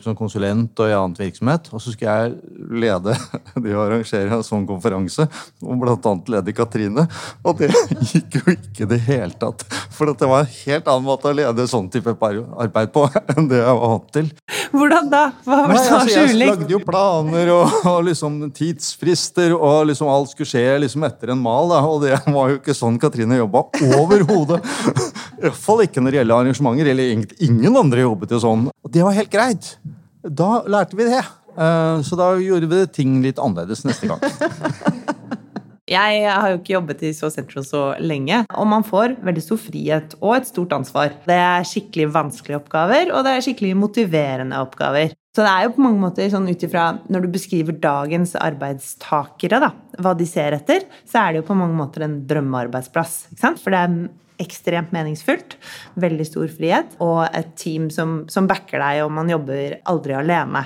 som 0.00 0.16
konsulent 0.16 0.80
og 0.80 0.88
i 0.88 0.96
annet 0.96 1.20
virksomhet. 1.20 1.68
Og 1.72 1.82
så 1.82 1.92
skulle 1.92 2.16
jeg 2.16 2.34
lede 2.84 3.16
de 3.64 3.76
arrangere 3.76 4.38
en 4.38 4.46
sånn 4.46 4.66
konferanse, 4.68 5.28
og 5.60 5.84
annet 5.90 6.32
lede 6.32 6.56
Katrine. 6.56 7.06
Og 7.44 7.60
det 7.60 7.70
gikk 8.12 8.40
jo 8.40 8.56
ikke 8.56 8.86
i 8.86 8.90
det 8.94 9.00
hele 9.04 9.36
tatt. 9.36 9.66
For 9.92 10.08
det 10.08 10.28
var 10.28 10.46
en 10.46 10.54
helt 10.64 10.88
annen 10.88 11.06
måte 11.06 11.28
å 11.28 11.36
lede 11.36 11.68
sånn 11.68 11.90
type 11.92 12.16
arbeid 12.16 12.92
på 12.94 13.04
enn 13.36 13.50
det 13.50 13.60
jeg 13.60 13.68
var 13.68 13.94
vant 13.94 14.10
til. 14.16 14.32
Hvordan 14.70 15.12
da? 15.12 15.22
Hva 15.44 15.60
var 15.66 15.74
det 15.74 15.84
så 15.84 15.98
altså, 15.98 16.16
Jeg 16.16 16.38
lagde 16.40 16.70
jo 16.72 16.80
planer 16.86 17.52
og, 17.52 17.78
og 17.90 18.00
liksom 18.08 18.40
tidsfrister. 18.56 19.54
og 19.56 19.89
liksom 19.90 20.10
alt 20.10 20.32
skulle 20.32 20.48
skje 20.48 20.64
liksom 20.84 21.04
etter 21.06 21.34
en 21.34 21.42
mal. 21.42 21.70
Da. 21.72 21.80
Og 21.86 22.04
det 22.04 22.16
var 22.26 22.54
jo 22.54 22.60
ikke 22.60 22.76
sånn 22.76 22.98
Katrine 23.02 23.40
jobba 23.40 23.66
overhodet. 24.00 24.62
Iallfall 25.40 25.84
ikke 25.86 26.02
når 26.02 26.14
det 26.14 26.22
gjelder 26.22 26.44
arrangementer. 26.44 26.92
Eller 26.94 27.44
ingen 27.50 27.82
andre 27.82 28.06
jobbet 28.06 28.34
jo 28.36 28.42
sånn. 28.42 28.68
Og 28.70 28.94
det 28.94 29.04
var 29.06 29.18
helt 29.18 29.32
greit. 29.32 29.74
Da 30.24 30.60
lærte 30.68 30.98
vi 30.98 31.08
det. 31.10 31.22
Eh, 31.56 32.02
så 32.06 32.18
da 32.18 32.32
gjorde 32.40 32.68
vi 32.70 32.84
ting 32.94 33.20
litt 33.24 33.40
annerledes 33.42 33.84
neste 33.88 34.10
gang. 34.10 34.22
Jeg 35.90 36.22
har 36.22 36.52
jo 36.52 36.58
ikke 36.60 36.76
jobbet 36.76 37.00
i 37.02 37.08
So 37.16 37.26
Central 37.34 37.64
så 37.66 37.80
lenge, 37.98 38.44
og 38.54 38.66
man 38.70 38.84
får 38.86 39.16
veldig 39.26 39.42
stor 39.42 39.58
frihet 39.58 40.12
og 40.20 40.36
et 40.36 40.46
stort 40.46 40.74
ansvar. 40.76 41.16
Det 41.26 41.34
er 41.34 41.66
skikkelig 41.66 42.12
vanskelige 42.14 42.60
oppgaver, 42.60 43.10
og 43.10 43.26
det 43.26 43.32
er 43.34 43.42
skikkelig 43.42 43.72
motiverende 43.80 44.60
oppgaver. 44.62 45.16
Så 45.30 45.44
det 45.46 45.50
er 45.50 45.66
jo 45.66 45.74
på 45.76 45.84
mange 45.84 46.02
måter 46.02 46.30
sånn 46.32 46.48
ut 46.50 46.62
ifra 46.66 46.88
Når 47.06 47.22
du 47.22 47.28
beskriver 47.30 47.76
dagens 47.78 48.32
arbeidstakere, 48.34 49.60
da, 49.62 49.70
hva 50.02 50.14
de 50.18 50.26
ser 50.26 50.56
etter, 50.56 50.88
så 51.06 51.22
er 51.22 51.32
det 51.32 51.42
jo 51.42 51.50
på 51.52 51.58
mange 51.58 51.78
måter 51.78 52.06
en 52.06 52.18
drømmearbeidsplass. 52.26 53.30
ikke 53.30 53.44
sant? 53.44 53.62
For 53.62 53.74
det 53.74 53.84
er 53.84 53.94
ekstremt 54.40 54.92
meningsfullt, 54.96 55.56
veldig 56.00 56.26
stor 56.26 56.50
frihet, 56.50 56.96
og 57.04 57.26
et 57.36 57.54
team 57.60 57.90
som, 57.94 58.22
som 58.32 58.48
backer 58.50 58.80
deg, 58.82 59.04
og 59.04 59.14
man 59.14 59.30
jobber 59.30 59.78
aldri 59.90 60.16
alene. 60.16 60.64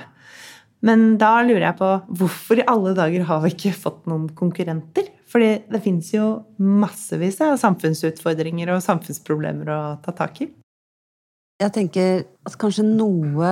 Men 0.85 1.15
da 1.21 1.39
lurer 1.41 1.69
jeg 1.69 1.79
på 1.79 1.91
hvorfor 2.19 2.61
i 2.61 2.67
alle 2.69 2.93
dager 2.97 3.25
har 3.29 3.41
vi 3.43 3.53
ikke 3.53 3.73
fått 3.77 4.05
noen 4.09 4.27
konkurrenter? 4.37 5.07
Fordi 5.31 5.49
det 5.71 5.81
fins 5.83 6.11
jo 6.13 6.27
massevis 6.61 7.41
av 7.43 7.57
samfunnsutfordringer 7.61 8.71
og 8.73 8.83
samfunnsproblemer 8.85 9.71
å 9.73 9.81
ta 10.05 10.13
tak 10.15 10.45
i. 10.45 10.51
Jeg 11.55 11.71
tenker 11.71 12.25
at 12.43 12.55
kanskje 12.59 12.83
noe 12.83 13.49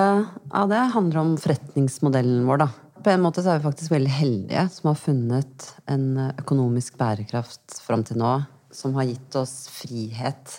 av 0.52 0.68
det 0.68 0.82
handler 0.92 1.22
om 1.22 1.36
forretningsmodellen 1.40 2.42
vår, 2.50 2.66
da. 2.66 2.68
På 3.04 3.12
en 3.14 3.24
måte 3.24 3.40
så 3.44 3.54
er 3.54 3.62
vi 3.62 3.68
faktisk 3.70 3.94
veldig 3.94 4.12
heldige 4.12 4.64
som 4.76 4.90
har 4.90 5.00
funnet 5.00 5.68
en 5.92 6.10
økonomisk 6.26 6.98
bærekraft 7.00 7.78
fram 7.84 8.04
til 8.08 8.20
nå 8.20 8.34
som 8.76 8.96
har 9.00 9.08
gitt 9.08 9.38
oss 9.40 9.54
frihet 9.72 10.58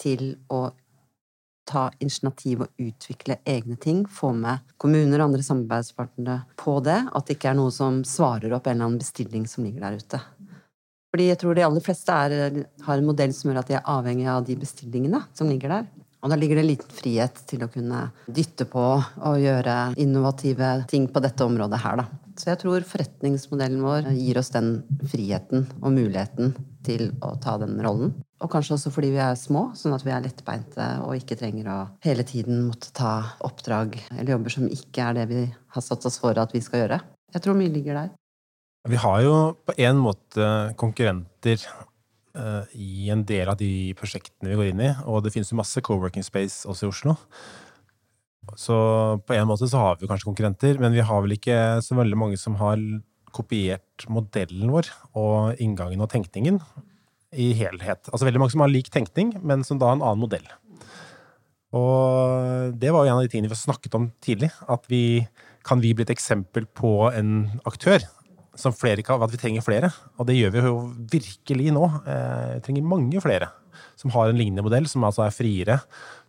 til 0.00 0.34
å 0.52 0.66
ta 1.64 1.86
initiativ 2.04 2.66
og 2.66 2.84
utvikle 2.84 3.38
egne 3.48 3.78
ting. 3.80 4.04
Få 4.04 4.34
med 4.36 4.60
kommuner 4.76 5.22
og 5.22 5.30
andre 5.30 5.44
samarbeidspartnere 5.46 6.42
på 6.60 6.78
det. 6.84 7.00
At 7.16 7.24
det 7.24 7.38
ikke 7.38 7.54
er 7.54 7.60
noe 7.62 7.72
som 7.72 8.02
svarer 8.04 8.52
opp 8.52 8.68
en 8.68 8.76
eller 8.76 8.90
annen 8.90 9.00
bestilling 9.00 9.48
som 9.48 9.64
ligger 9.64 9.86
der 9.86 10.00
ute. 10.04 10.20
Fordi 11.14 11.30
jeg 11.30 11.40
tror 11.40 11.56
de 11.56 11.64
aller 11.64 11.84
fleste 11.84 12.12
er, 12.26 12.64
har 12.84 13.00
en 13.00 13.08
modell 13.08 13.32
som 13.32 13.48
gjør 13.48 13.62
at 13.62 13.72
de 13.72 13.78
er 13.78 13.88
avhengig 13.88 14.28
av 14.28 14.44
de 14.44 14.58
bestillingene 14.60 15.24
som 15.32 15.48
ligger 15.48 15.78
der. 15.78 15.92
Og 16.24 16.32
da 16.32 16.38
ligger 16.40 16.56
det 16.56 16.68
liten 16.70 16.92
frihet 16.96 17.42
til 17.50 17.66
å 17.66 17.68
kunne 17.68 18.06
dytte 18.32 18.64
på 18.64 18.84
og 18.96 19.40
gjøre 19.42 19.92
innovative 20.00 20.70
ting 20.88 21.10
på 21.12 21.20
dette 21.20 21.44
området 21.44 21.82
her, 21.84 22.00
da. 22.00 22.06
Så 22.40 22.48
jeg 22.48 22.62
tror 22.64 22.86
forretningsmodellen 22.88 23.82
vår 23.84 24.08
gir 24.16 24.40
oss 24.40 24.50
den 24.50 24.80
friheten 25.06 25.68
og 25.78 25.92
muligheten 25.94 26.54
til 26.86 27.12
å 27.22 27.34
ta 27.44 27.58
den 27.60 27.76
rollen. 27.84 28.16
Og 28.42 28.50
kanskje 28.50 28.74
også 28.74 28.90
fordi 28.96 29.12
vi 29.14 29.20
er 29.22 29.36
små, 29.38 29.68
sånn 29.78 29.94
at 29.94 30.02
vi 30.04 30.10
er 30.16 30.24
lettbeinte 30.24 30.88
og 31.04 31.14
ikke 31.20 31.38
trenger 31.38 31.70
å 31.70 31.78
hele 32.04 32.26
tiden 32.26 32.64
måtte 32.66 32.90
ta 32.96 33.14
oppdrag 33.46 34.00
eller 34.16 34.34
jobber 34.34 34.56
som 34.56 34.66
ikke 34.66 35.06
er 35.06 35.20
det 35.20 35.28
vi 35.30 35.44
har 35.46 35.84
satt 35.84 36.08
oss 36.08 36.18
for 36.24 36.40
at 36.40 36.56
vi 36.56 36.64
skal 36.64 36.84
gjøre. 36.84 37.00
Jeg 37.36 37.44
tror 37.44 37.58
mye 37.60 37.72
ligger 37.72 38.00
der. 38.00 38.12
Vi 38.90 38.98
har 39.00 39.22
jo 39.24 39.36
på 39.64 39.76
en 39.80 40.00
måte 40.02 40.48
konkurrenter 40.80 41.62
i 42.74 43.10
en 43.14 43.22
del 43.26 43.50
av 43.50 43.58
de 43.60 43.92
prosjektene 43.98 44.50
vi 44.50 44.58
går 44.58 44.70
inn 44.72 44.82
i, 44.82 44.90
og 45.06 45.22
det 45.24 45.30
finnes 45.34 45.52
jo 45.52 45.58
masse 45.60 45.82
co-working 45.84 46.24
space 46.26 46.66
også 46.66 46.88
i 46.88 46.90
Oslo. 46.90 47.14
Så 48.60 48.76
på 49.24 49.36
en 49.36 49.48
måte 49.48 49.68
så 49.70 49.80
har 49.80 50.00
vi 50.00 50.08
kanskje 50.10 50.28
konkurrenter, 50.28 50.80
men 50.82 50.94
vi 50.94 51.04
har 51.06 51.22
vel 51.24 51.36
ikke 51.36 51.58
så 51.84 51.96
veldig 51.96 52.18
mange 52.18 52.40
som 52.40 52.58
har 52.60 52.80
kopiert 53.34 54.04
modellen 54.12 54.70
vår 54.70 54.90
og 55.18 55.62
inngangen 55.62 56.02
og 56.04 56.10
tenkningen 56.12 56.60
i 57.34 57.50
helhet. 57.58 58.10
Altså 58.12 58.28
veldig 58.28 58.42
mange 58.42 58.54
som 58.54 58.62
har 58.62 58.70
lik 58.70 58.90
tenkning, 58.94 59.32
men 59.42 59.64
som 59.66 59.80
da 59.80 59.90
har 59.90 59.98
en 59.98 60.04
annen 60.04 60.22
modell. 60.22 60.46
Og 61.74 62.76
det 62.78 62.92
var 62.94 63.06
jo 63.06 63.10
en 63.10 63.18
av 63.18 63.24
de 63.24 63.32
tingene 63.32 63.50
vi 63.50 63.58
snakket 63.58 63.96
om 63.98 64.10
tidlig. 64.22 64.52
At 64.70 64.84
vi 64.90 65.24
kan 65.66 65.80
vi 65.82 65.94
bli 65.96 66.06
et 66.06 66.12
eksempel 66.14 66.68
på 66.70 67.08
en 67.10 67.48
aktør 67.66 68.04
som 68.60 68.74
flere, 68.76 69.04
at 69.04 69.32
vi 69.32 69.40
trenger 69.40 69.64
flere. 69.64 69.90
Og 70.18 70.28
det 70.28 70.38
gjør 70.38 70.54
vi 70.54 70.64
jo 70.64 70.78
virkelig 71.12 71.74
nå. 71.74 71.84
Eh, 72.06 72.56
vi 72.56 72.64
trenger 72.68 72.90
mange 72.94 73.22
flere 73.24 73.50
som 73.98 74.12
har 74.14 74.30
en 74.30 74.38
lignende 74.38 74.64
modell, 74.64 74.86
som 74.90 75.04
altså 75.06 75.24
er 75.26 75.34
friere, 75.34 75.78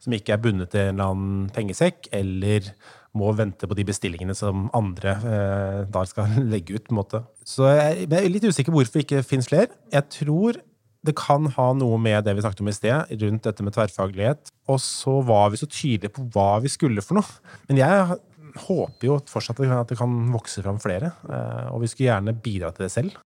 som 0.02 0.14
ikke 0.16 0.36
er 0.36 0.42
bundet 0.42 0.72
til 0.74 0.82
en 0.82 0.96
eller 0.96 1.14
annen 1.14 1.50
pengesekk, 1.54 2.10
eller 2.16 2.72
må 3.16 3.32
vente 3.38 3.68
på 3.70 3.78
de 3.78 3.86
bestillingene 3.88 4.36
som 4.36 4.68
andre 4.76 5.16
eh, 5.16 5.82
da 5.92 6.04
skal 6.10 6.36
legge 6.54 6.78
ut. 6.78 6.86
på 6.88 6.96
en 6.96 7.02
måte. 7.02 7.24
Så 7.48 7.68
jeg, 7.72 8.08
jeg 8.10 8.22
er 8.22 8.32
litt 8.32 8.48
usikker 8.48 8.74
på 8.74 8.82
hvorfor 8.82 9.00
det 9.00 9.06
ikke 9.08 9.28
finnes 9.28 9.50
flere. 9.50 9.72
Jeg 9.94 10.10
tror 10.20 10.60
det 11.06 11.14
kan 11.18 11.46
ha 11.54 11.68
noe 11.78 11.98
med 12.02 12.26
det 12.26 12.34
vi 12.34 12.44
snakket 12.44 12.64
om 12.64 12.70
i 12.72 12.76
sted, 12.76 13.12
rundt 13.22 13.46
dette 13.46 13.66
med 13.66 13.76
tverrfaglighet. 13.76 14.50
Og 14.72 14.80
så 14.82 15.20
var 15.26 15.52
vi 15.54 15.60
så 15.62 15.68
tydelige 15.70 16.16
på 16.16 16.26
hva 16.34 16.56
vi 16.64 16.72
skulle 16.74 17.04
for 17.06 17.20
noe. 17.20 17.54
Men 17.70 17.82
jeg 17.84 18.18
håper 18.56 19.10
jo 19.10 19.18
fortsatt 19.30 19.60
at 19.66 19.92
det 19.92 19.98
kan 20.00 20.14
vokse 20.34 20.64
fram 20.64 20.80
flere, 20.82 21.12
eh, 21.30 21.68
og 21.74 21.84
vi 21.84 21.90
skulle 21.92 22.12
gjerne 22.12 22.36
bidra 22.46 22.72
til 22.76 22.88
det 22.88 22.94
selv. 22.94 23.18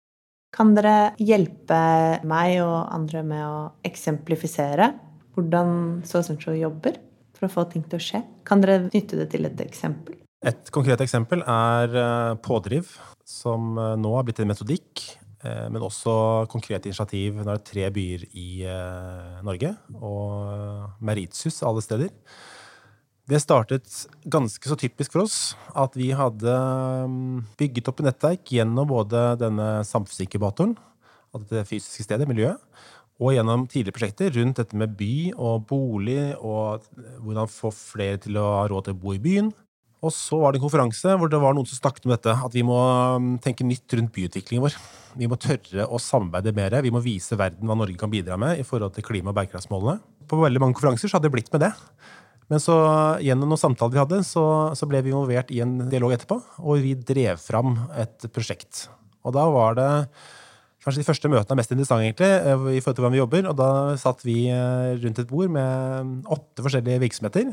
Kan 0.54 0.73
dere 0.76 1.12
hjelpe 1.20 1.80
meg 2.28 2.56
og 2.64 2.88
andre 2.94 3.23
med 3.26 3.44
å 3.44 3.58
eksemplifisere 3.85 4.94
hvordan 5.37 6.00
SoCentral 6.08 6.56
jobber 6.58 6.97
for 7.37 7.47
å 7.47 7.52
få 7.52 7.66
ting 7.70 7.85
til 7.87 8.00
å 8.00 8.02
skje? 8.02 8.23
Kan 8.49 8.64
dere 8.64 8.88
nytte 8.88 9.20
det 9.20 9.28
til 9.35 9.47
et 9.47 9.61
eksempel? 9.62 10.16
Et 10.47 10.70
konkret 10.75 11.00
eksempel 11.04 11.42
er 11.44 11.97
eh, 12.02 12.35
pådriv, 12.42 12.90
som 13.28 13.75
eh, 13.76 13.97
nå 14.00 14.14
har 14.16 14.26
blitt 14.26 14.44
en 14.44 14.52
metodikk, 14.54 15.08
men 15.38 15.85
også 15.87 16.12
konkret 16.50 16.88
initiativ 16.88 17.37
det 17.47 17.52
er 17.52 17.61
tre 17.62 17.85
byer 17.94 18.25
i 18.35 18.64
Norge, 19.47 19.68
og 19.94 20.97
Meritius 20.99 21.61
alle 21.62 21.78
steder. 21.78 22.11
Det 23.28 23.42
startet 23.42 23.85
ganske 24.25 24.70
så 24.70 24.76
typisk 24.80 25.12
for 25.12 25.26
oss 25.26 25.52
at 25.76 25.97
vi 26.00 26.14
hadde 26.16 26.52
um, 27.04 27.42
bygget 27.61 27.90
opp 27.90 27.99
et 28.00 28.06
nettverk 28.08 28.52
gjennom 28.54 28.88
både 28.88 29.25
denne 29.42 29.66
samfunnsinkubatoren, 29.85 30.73
altså 31.37 31.50
det 31.50 31.66
fysiske 31.68 32.06
stedet, 32.06 32.28
miljøet, 32.30 32.56
og 33.20 33.35
gjennom 33.35 33.66
tidligere 33.68 33.99
prosjekter 33.99 34.32
rundt 34.32 34.62
dette 34.62 34.78
med 34.80 34.94
by 34.97 35.12
og 35.35 35.66
bolig, 35.68 36.23
og 36.40 36.87
hvordan 37.20 37.50
få 37.52 37.68
flere 37.75 38.20
til 38.25 38.38
å 38.40 38.47
ha 38.62 38.62
råd 38.70 38.87
til 38.87 38.97
å 38.97 39.00
bo 39.02 39.12
i 39.12 39.20
byen. 39.20 39.50
Og 39.99 40.14
så 40.14 40.38
var 40.40 40.54
det 40.54 40.61
en 40.61 40.64
konferanse 40.64 41.16
hvor 41.18 41.28
det 41.28 41.40
var 41.42 41.56
noen 41.58 41.68
som 41.68 41.82
snakket 41.82 42.06
om 42.06 42.14
dette, 42.14 42.32
at 42.32 42.56
vi 42.56 42.62
må 42.64 42.78
um, 43.18 43.35
tenke 43.44 43.66
nytt 43.66 43.99
rundt 43.99 44.14
byutviklingen 44.14 44.64
vår. 44.64 44.78
Vi 45.20 45.28
må 45.28 45.37
tørre 45.42 45.85
å 45.85 46.00
samarbeide 46.00 46.54
mer. 46.56 46.78
Vi 46.80 46.94
må 46.94 47.04
vise 47.04 47.37
verden 47.37 47.68
hva 47.68 47.76
Norge 47.76 47.99
kan 48.00 48.12
bidra 48.12 48.38
med 48.40 48.62
i 48.62 48.64
forhold 48.64 48.97
til 48.97 49.04
klima- 49.04 49.35
og 49.35 49.37
bærekraftsmålene. 49.37 49.99
På 50.30 50.40
veldig 50.40 50.62
mange 50.64 50.78
konferanser 50.78 51.11
så 51.11 51.18
hadde 51.18 51.28
det 51.28 51.35
blitt 51.35 51.52
med 51.52 51.66
det. 51.66 51.75
Men 52.49 52.62
så, 52.64 52.75
gjennom 53.21 53.50
noen 53.50 53.61
samtaler 53.61 53.95
vi 53.95 54.00
hadde, 54.00 54.23
så, 54.25 54.45
så, 54.78 54.88
ble 54.88 55.02
vi 55.05 55.12
involvert 55.12 55.50
i 55.52 55.61
en 55.64 55.83
dialog 55.93 56.14
etterpå, 56.17 56.38
og 56.64 56.81
vi 56.85 56.95
drev 56.97 57.40
fram 57.43 57.76
et 58.00 58.25
prosjekt. 58.33 58.87
Og 59.26 59.35
da 59.37 59.45
var 59.52 59.76
det 59.76 59.90
kanskje 60.88 61.02
de 61.02 61.09
første 61.11 61.28
møtene 61.28 61.52
er 61.52 61.61
mest 61.61 61.75
interessante, 61.75 62.07
egentlig, 62.07 62.31
eh, 62.33 62.78
i 62.78 62.81
forhold 62.81 62.97
til 62.97 63.05
hvordan 63.05 63.17
vi 63.17 63.23
jobber. 63.23 63.49
Og 63.50 63.61
da 63.61 63.71
satt 64.00 64.25
vi 64.25 64.38
eh, 64.49 64.97
rundt 65.02 65.21
et 65.21 65.31
bord 65.31 65.52
med 65.52 66.28
åtte 66.38 66.64
forskjellige 66.64 67.05
virksomheter. 67.05 67.52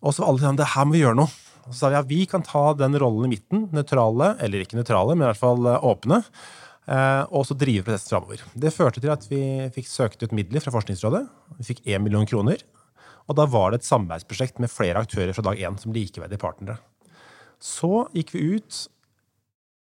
Og 0.00 0.14
så 0.14 0.22
var 0.22 0.30
alle 0.30 0.44
sånn 0.44 0.60
Det 0.60 0.72
her 0.76 0.86
må 0.86 0.94
vi 0.94 1.02
gjøre 1.02 1.18
noe. 1.18 1.38
Og 1.66 1.74
så 1.74 1.78
sa 1.80 1.90
vi 1.90 1.98
ja, 1.98 2.06
vi 2.06 2.22
kan 2.30 2.46
ta 2.46 2.70
den 2.78 2.94
rollen 2.98 3.26
i 3.26 3.34
midten, 3.34 3.66
nøytrale, 3.74 4.36
eller 4.40 4.62
ikke 4.62 4.78
nøytrale, 4.78 5.16
men 5.16 5.26
i 5.26 5.30
hvert 5.32 5.42
fall 5.42 5.66
eh, 5.66 5.86
åpne. 5.92 6.24
Og 6.90 7.44
så 7.46 7.54
drive 7.54 7.84
prosessen 7.86 8.10
framover. 8.10 8.40
Det 8.58 8.72
førte 8.74 8.98
til 8.98 9.12
at 9.12 9.22
vi 9.30 9.38
fikk 9.76 9.86
søkt 9.86 10.24
ut 10.24 10.32
midler 10.34 10.64
fra 10.64 10.72
Forskningsrådet. 10.74 11.20
Vi 11.60 11.66
fikk 11.68 11.84
én 11.86 12.02
million 12.02 12.26
kroner. 12.26 12.64
Og 13.28 13.36
da 13.38 13.46
var 13.50 13.70
det 13.70 13.80
et 13.80 13.88
samarbeidsprosjekt 13.88 14.62
med 14.62 14.72
flere 14.72 15.02
aktører 15.02 15.34
fra 15.36 15.44
dag 15.46 15.60
én 15.60 15.76
som 15.80 15.92
likeverdige 15.94 16.40
partnere. 16.40 16.78
Så 17.60 18.06
gikk 18.16 18.32
vi 18.34 18.46
ut 18.56 18.86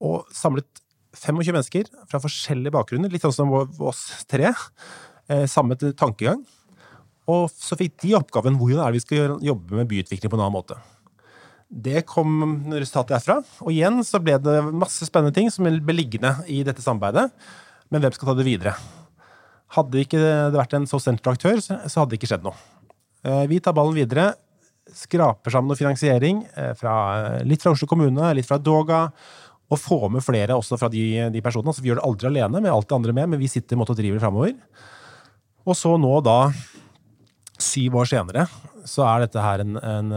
og 0.01 0.31
samlet 0.33 0.81
25 1.13 1.53
mennesker 1.53 1.91
fra 2.09 2.21
forskjellige 2.23 2.73
bakgrunner, 2.75 3.11
litt 3.13 3.25
sånn 3.27 3.35
som 3.35 3.53
oss 3.53 4.05
tre. 4.31 4.53
Eh, 5.31 5.45
samme 5.51 5.77
tankegang. 5.79 6.41
Og 7.31 7.51
så 7.53 7.77
fikk 7.79 7.99
de 8.03 8.17
oppgaven 8.19 8.57
hvordan 8.59 8.81
er 8.83 8.91
det 8.91 9.01
vi 9.01 9.05
skal 9.05 9.37
jobbe 9.45 9.77
med 9.77 9.91
byutvikling 9.91 10.33
på 10.33 10.39
en 10.39 10.45
annen 10.47 10.57
måte. 10.57 10.79
Det 11.71 12.03
kom 12.09 12.41
resultatet 12.73 13.15
derfra. 13.19 13.39
Og 13.63 13.71
igjen 13.75 14.01
så 14.07 14.19
ble 14.23 14.39
det 14.43 14.57
masse 14.73 15.07
spennende 15.07 15.37
ting 15.37 15.51
som 15.55 15.69
ble 15.69 15.95
liggende 15.95 16.33
i 16.51 16.65
dette 16.67 16.83
samarbeidet. 16.83 17.29
Men 17.91 18.03
hvem 18.03 18.17
skal 18.17 18.33
ta 18.33 18.39
det 18.39 18.49
videre? 18.49 18.75
Hadde 19.77 20.03
ikke 20.03 20.19
det 20.19 20.59
vært 20.59 20.75
en 20.75 20.89
så 20.91 20.99
sentral 21.03 21.39
aktør, 21.39 21.61
så 21.63 21.79
hadde 21.79 22.11
det 22.11 22.19
ikke 22.19 22.33
skjedd 22.33 22.47
noe. 22.47 22.59
Eh, 23.25 23.45
vi 23.51 23.61
tar 23.61 23.77
ballen 23.77 23.97
videre. 23.97 24.33
Skraper 24.91 25.53
sammen 25.53 25.71
noe 25.71 25.79
finansiering, 25.79 26.43
eh, 26.57 26.73
fra, 26.75 26.95
litt 27.47 27.63
fra 27.63 27.75
Oslo 27.77 27.87
kommune, 27.87 28.35
litt 28.35 28.49
fra 28.49 28.59
Doga. 28.59 29.09
Og 29.71 29.79
få 29.79 30.11
med 30.11 30.25
flere 30.25 30.57
også 30.57 30.79
fra 30.81 30.89
de, 30.91 31.31
de 31.31 31.43
personene. 31.45 31.75
Så 31.75 31.83
vi 31.83 31.93
gjør 31.93 32.01
det 32.01 32.09
aldri 32.09 32.31
alene, 32.33 32.61
med 32.61 32.73
alt 32.73 32.89
det 32.89 32.97
andre 32.97 33.15
med, 33.15 33.31
men 33.31 33.39
vi 33.39 33.49
sitter 33.49 33.79
måtte 33.79 33.95
og 33.95 34.01
driver 34.01 34.19
framover. 34.19 34.57
Og 35.67 35.77
så 35.77 35.95
nå 36.01 36.17
da 36.25 36.51
Syv 37.61 37.99
år 38.01 38.09
senere 38.09 38.47
så 38.89 39.05
er 39.05 39.27
dette 39.27 39.43
her 39.45 39.61
en, 39.61 39.77
en, 39.77 40.13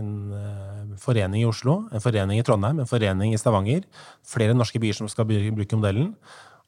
en, 0.00 0.94
forening 0.96 1.42
i 1.42 1.48
Oslo, 1.48 1.82
en 1.92 2.00
forening 2.00 2.40
i 2.40 2.44
Trondheim, 2.46 2.80
en 2.80 2.88
forening 2.88 3.34
i 3.36 3.40
Stavanger, 3.40 3.82
flere 4.24 4.54
norske 4.56 4.80
byer 4.80 4.96
som 4.96 5.10
skal 5.12 5.28
bruke 5.28 5.76
modellen, 5.76 6.14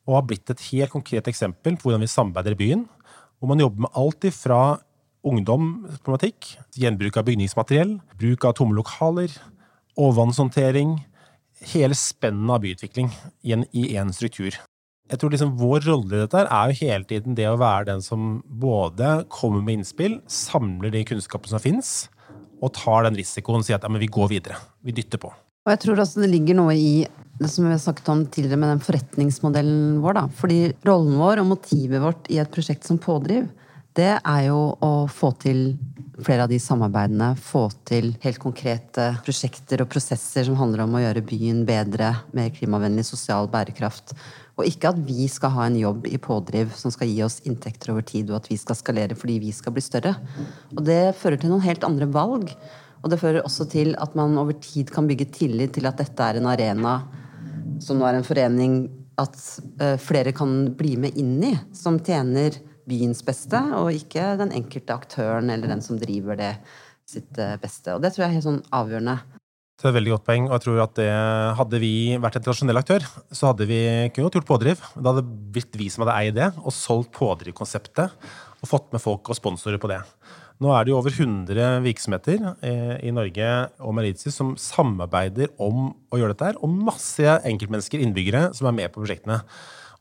og 0.05 0.19
har 0.19 0.27
blitt 0.29 0.53
et 0.53 0.67
helt 0.69 0.93
konkret 0.93 1.31
eksempel 1.33 1.79
på 1.79 1.89
hvordan 1.89 2.05
vi 2.05 2.11
samarbeider 2.13 2.53
i 2.53 2.61
byen, 2.61 2.85
hvor 3.41 3.49
man 3.49 3.65
jobber 3.65 3.87
med 3.87 3.97
alt 3.97 4.29
ifra 4.29 4.61
ungdomsproblematikk, 5.27 6.55
gjenbruk 6.79 7.19
av 7.19 7.27
bygningsmateriell, 7.29 7.99
bruk 8.21 8.47
av 8.49 8.57
tomme 8.59 8.77
lokaler, 8.79 9.33
overvannshåndtering, 9.99 10.99
hele 11.73 11.97
spennet 11.99 12.55
av 12.55 12.63
byutvikling 12.63 13.11
i 13.43 13.89
én 13.99 14.13
struktur 14.15 14.61
jeg 15.09 15.21
tror 15.21 15.33
liksom 15.33 15.55
vår 15.57 15.87
rolle 15.89 16.13
i 16.13 16.21
dette 16.21 16.45
er 16.45 16.71
jo 16.71 16.79
hele 16.83 17.09
tiden 17.09 17.37
det 17.37 17.49
å 17.49 17.59
være 17.61 17.89
den 17.89 18.03
som 18.05 18.41
både 18.45 19.23
kommer 19.33 19.65
med 19.65 19.79
innspill, 19.81 20.19
samler 20.29 20.93
de 20.93 21.05
kunnskapene 21.09 21.55
som 21.55 21.63
fins, 21.65 21.93
og 22.61 22.75
tar 22.77 23.07
den 23.07 23.17
risikoen 23.17 23.63
og 23.63 23.67
sier 23.67 23.79
at 23.79 23.87
ja, 23.87 24.01
vi 24.03 24.11
går 24.19 24.33
videre. 24.35 24.59
Vi 24.85 24.93
dytter 24.93 25.21
på. 25.23 25.31
Og 25.33 25.73
jeg 25.73 25.81
tror 25.85 26.03
også 26.03 26.23
det 26.25 26.31
ligger 26.33 26.59
noe 26.59 26.75
i 26.77 27.07
det 27.39 27.49
som 27.53 27.65
vi 27.65 27.73
har 27.73 27.81
sagt 27.81 28.09
om 28.11 28.25
tidligere 28.27 28.61
med 28.61 28.73
den 28.75 28.85
forretningsmodellen 28.85 30.01
vår. 30.03 30.19
da. 30.19 30.25
Fordi 30.41 30.61
rollen 30.89 31.17
vår 31.21 31.43
og 31.43 31.51
motivet 31.55 32.03
vårt 32.03 32.29
i 32.33 32.41
et 32.43 32.53
prosjekt 32.53 32.89
som 32.89 33.01
pådriv, 33.01 33.47
det 33.97 34.15
er 34.19 34.43
jo 34.47 34.59
å 34.85 34.93
få 35.11 35.33
til 35.41 35.79
flere 36.25 36.45
av 36.45 36.51
de 36.51 36.59
samarbeidene. 36.63 37.31
Få 37.41 37.69
til 37.89 38.13
helt 38.23 38.41
konkrete 38.43 39.11
prosjekter 39.27 39.83
og 39.83 39.91
prosesser 39.93 40.47
som 40.47 40.59
handler 40.59 40.85
om 40.85 40.97
å 40.99 41.03
gjøre 41.03 41.25
byen 41.27 41.65
bedre, 41.69 42.13
mer 42.37 42.51
klimavennlig, 42.55 43.07
sosial 43.07 43.51
bærekraft. 43.51 44.15
Og 44.59 44.67
ikke 44.67 44.91
at 44.91 44.99
vi 45.07 45.29
skal 45.31 45.55
ha 45.55 45.69
en 45.69 45.79
jobb 45.79 46.09
i 46.11 46.19
pådriv 46.19 46.73
som 46.79 46.93
skal 46.95 47.11
gi 47.11 47.23
oss 47.27 47.39
inntekter 47.47 47.93
over 47.95 48.07
tid, 48.07 48.31
og 48.33 48.41
at 48.41 48.51
vi 48.51 48.59
skal 48.59 48.79
skalere 48.79 49.19
fordi 49.19 49.39
vi 49.45 49.55
skal 49.55 49.75
bli 49.77 49.85
større. 49.85 50.17
Og 50.75 50.83
det 50.87 51.15
fører 51.19 51.39
til 51.39 51.53
noen 51.53 51.67
helt 51.67 51.87
andre 51.87 52.11
valg. 52.11 52.51
Og 52.99 53.13
det 53.13 53.21
fører 53.21 53.45
også 53.47 53.69
til 53.71 53.95
at 54.03 54.17
man 54.19 54.35
over 54.41 54.57
tid 54.59 54.91
kan 54.91 55.07
bygge 55.07 55.31
tillit 55.37 55.77
til 55.77 55.87
at 55.87 56.01
dette 56.01 56.25
er 56.25 56.41
en 56.41 56.51
arena 56.51 57.01
som 57.83 58.01
nå 58.01 58.09
er 58.09 58.19
en 58.19 58.27
forening 58.27 58.81
at 59.19 59.39
eh, 59.83 59.95
flere 60.03 60.33
kan 60.35 60.73
bli 60.79 60.97
med 60.99 61.15
inn 61.19 61.39
i, 61.47 61.53
som 61.75 61.99
tjener 62.03 62.59
byens 62.89 63.23
beste, 63.27 63.61
og 63.79 63.93
ikke 63.95 64.35
den 64.41 64.55
enkelte 64.57 64.97
aktøren 64.97 65.53
eller 65.53 65.71
den 65.71 65.85
som 65.85 66.01
driver 66.01 66.39
det 66.39 66.55
sitt 67.09 67.39
eh, 67.41 67.59
beste. 67.61 67.95
Og 67.95 68.05
det 68.05 68.15
tror 68.15 68.27
jeg 68.27 68.31
er 68.31 68.39
helt 68.39 68.49
sånn 68.49 68.65
avgjørende. 68.75 69.19
Det 69.79 69.87
er 69.87 69.93
et 69.93 69.99
veldig 70.01 70.11
godt 70.17 70.27
poeng, 70.27 70.49
og 70.49 70.57
jeg 70.57 70.63
tror 70.65 70.81
at 70.83 70.95
det, 70.99 71.11
Hadde 71.61 71.79
vi 71.79 71.93
vært 72.19 72.41
en 72.41 72.45
tradisjonell 72.49 72.81
aktør, 72.81 73.05
så 73.31 73.53
hadde 73.53 73.69
vi 73.71 73.79
ikke 74.09 74.25
gjort 74.25 74.49
pådriv. 74.49 74.83
Det 74.97 75.07
hadde 75.07 75.23
blitt 75.55 75.79
vi 75.79 75.87
som 75.95 76.03
hadde 76.03 76.17
eid 76.19 76.35
det, 76.41 76.49
og 76.65 76.75
solgt 76.75 77.13
pådrivkonseptet. 77.15 78.29
Og 78.59 78.67
fått 78.67 78.91
med 78.91 79.03
folk 79.05 79.31
og 79.31 79.39
sponsorer 79.39 79.79
på 79.79 79.91
det. 79.93 80.01
Nå 80.59 80.73
er 80.75 80.83
det 80.83 80.91
jo 80.91 80.99
over 80.99 81.15
100 81.15 81.85
virksomheter 81.85 82.41
eh, 82.67 82.97
i 83.07 83.13
Norge 83.15 83.51
og 83.79 83.95
Mauritius 83.95 84.35
som 84.41 84.57
samarbeider 84.59 85.53
om 85.63 85.93
å 86.11 86.19
gjøre 86.19 86.35
dette 86.35 86.49
her, 86.51 86.59
og 86.59 86.75
masse 86.89 87.37
enkeltmennesker, 87.47 88.03
innbyggere, 88.03 88.49
som 88.59 88.67
er 88.67 88.75
med 88.81 88.91
på 88.91 89.05
prosjektene. 89.05 89.39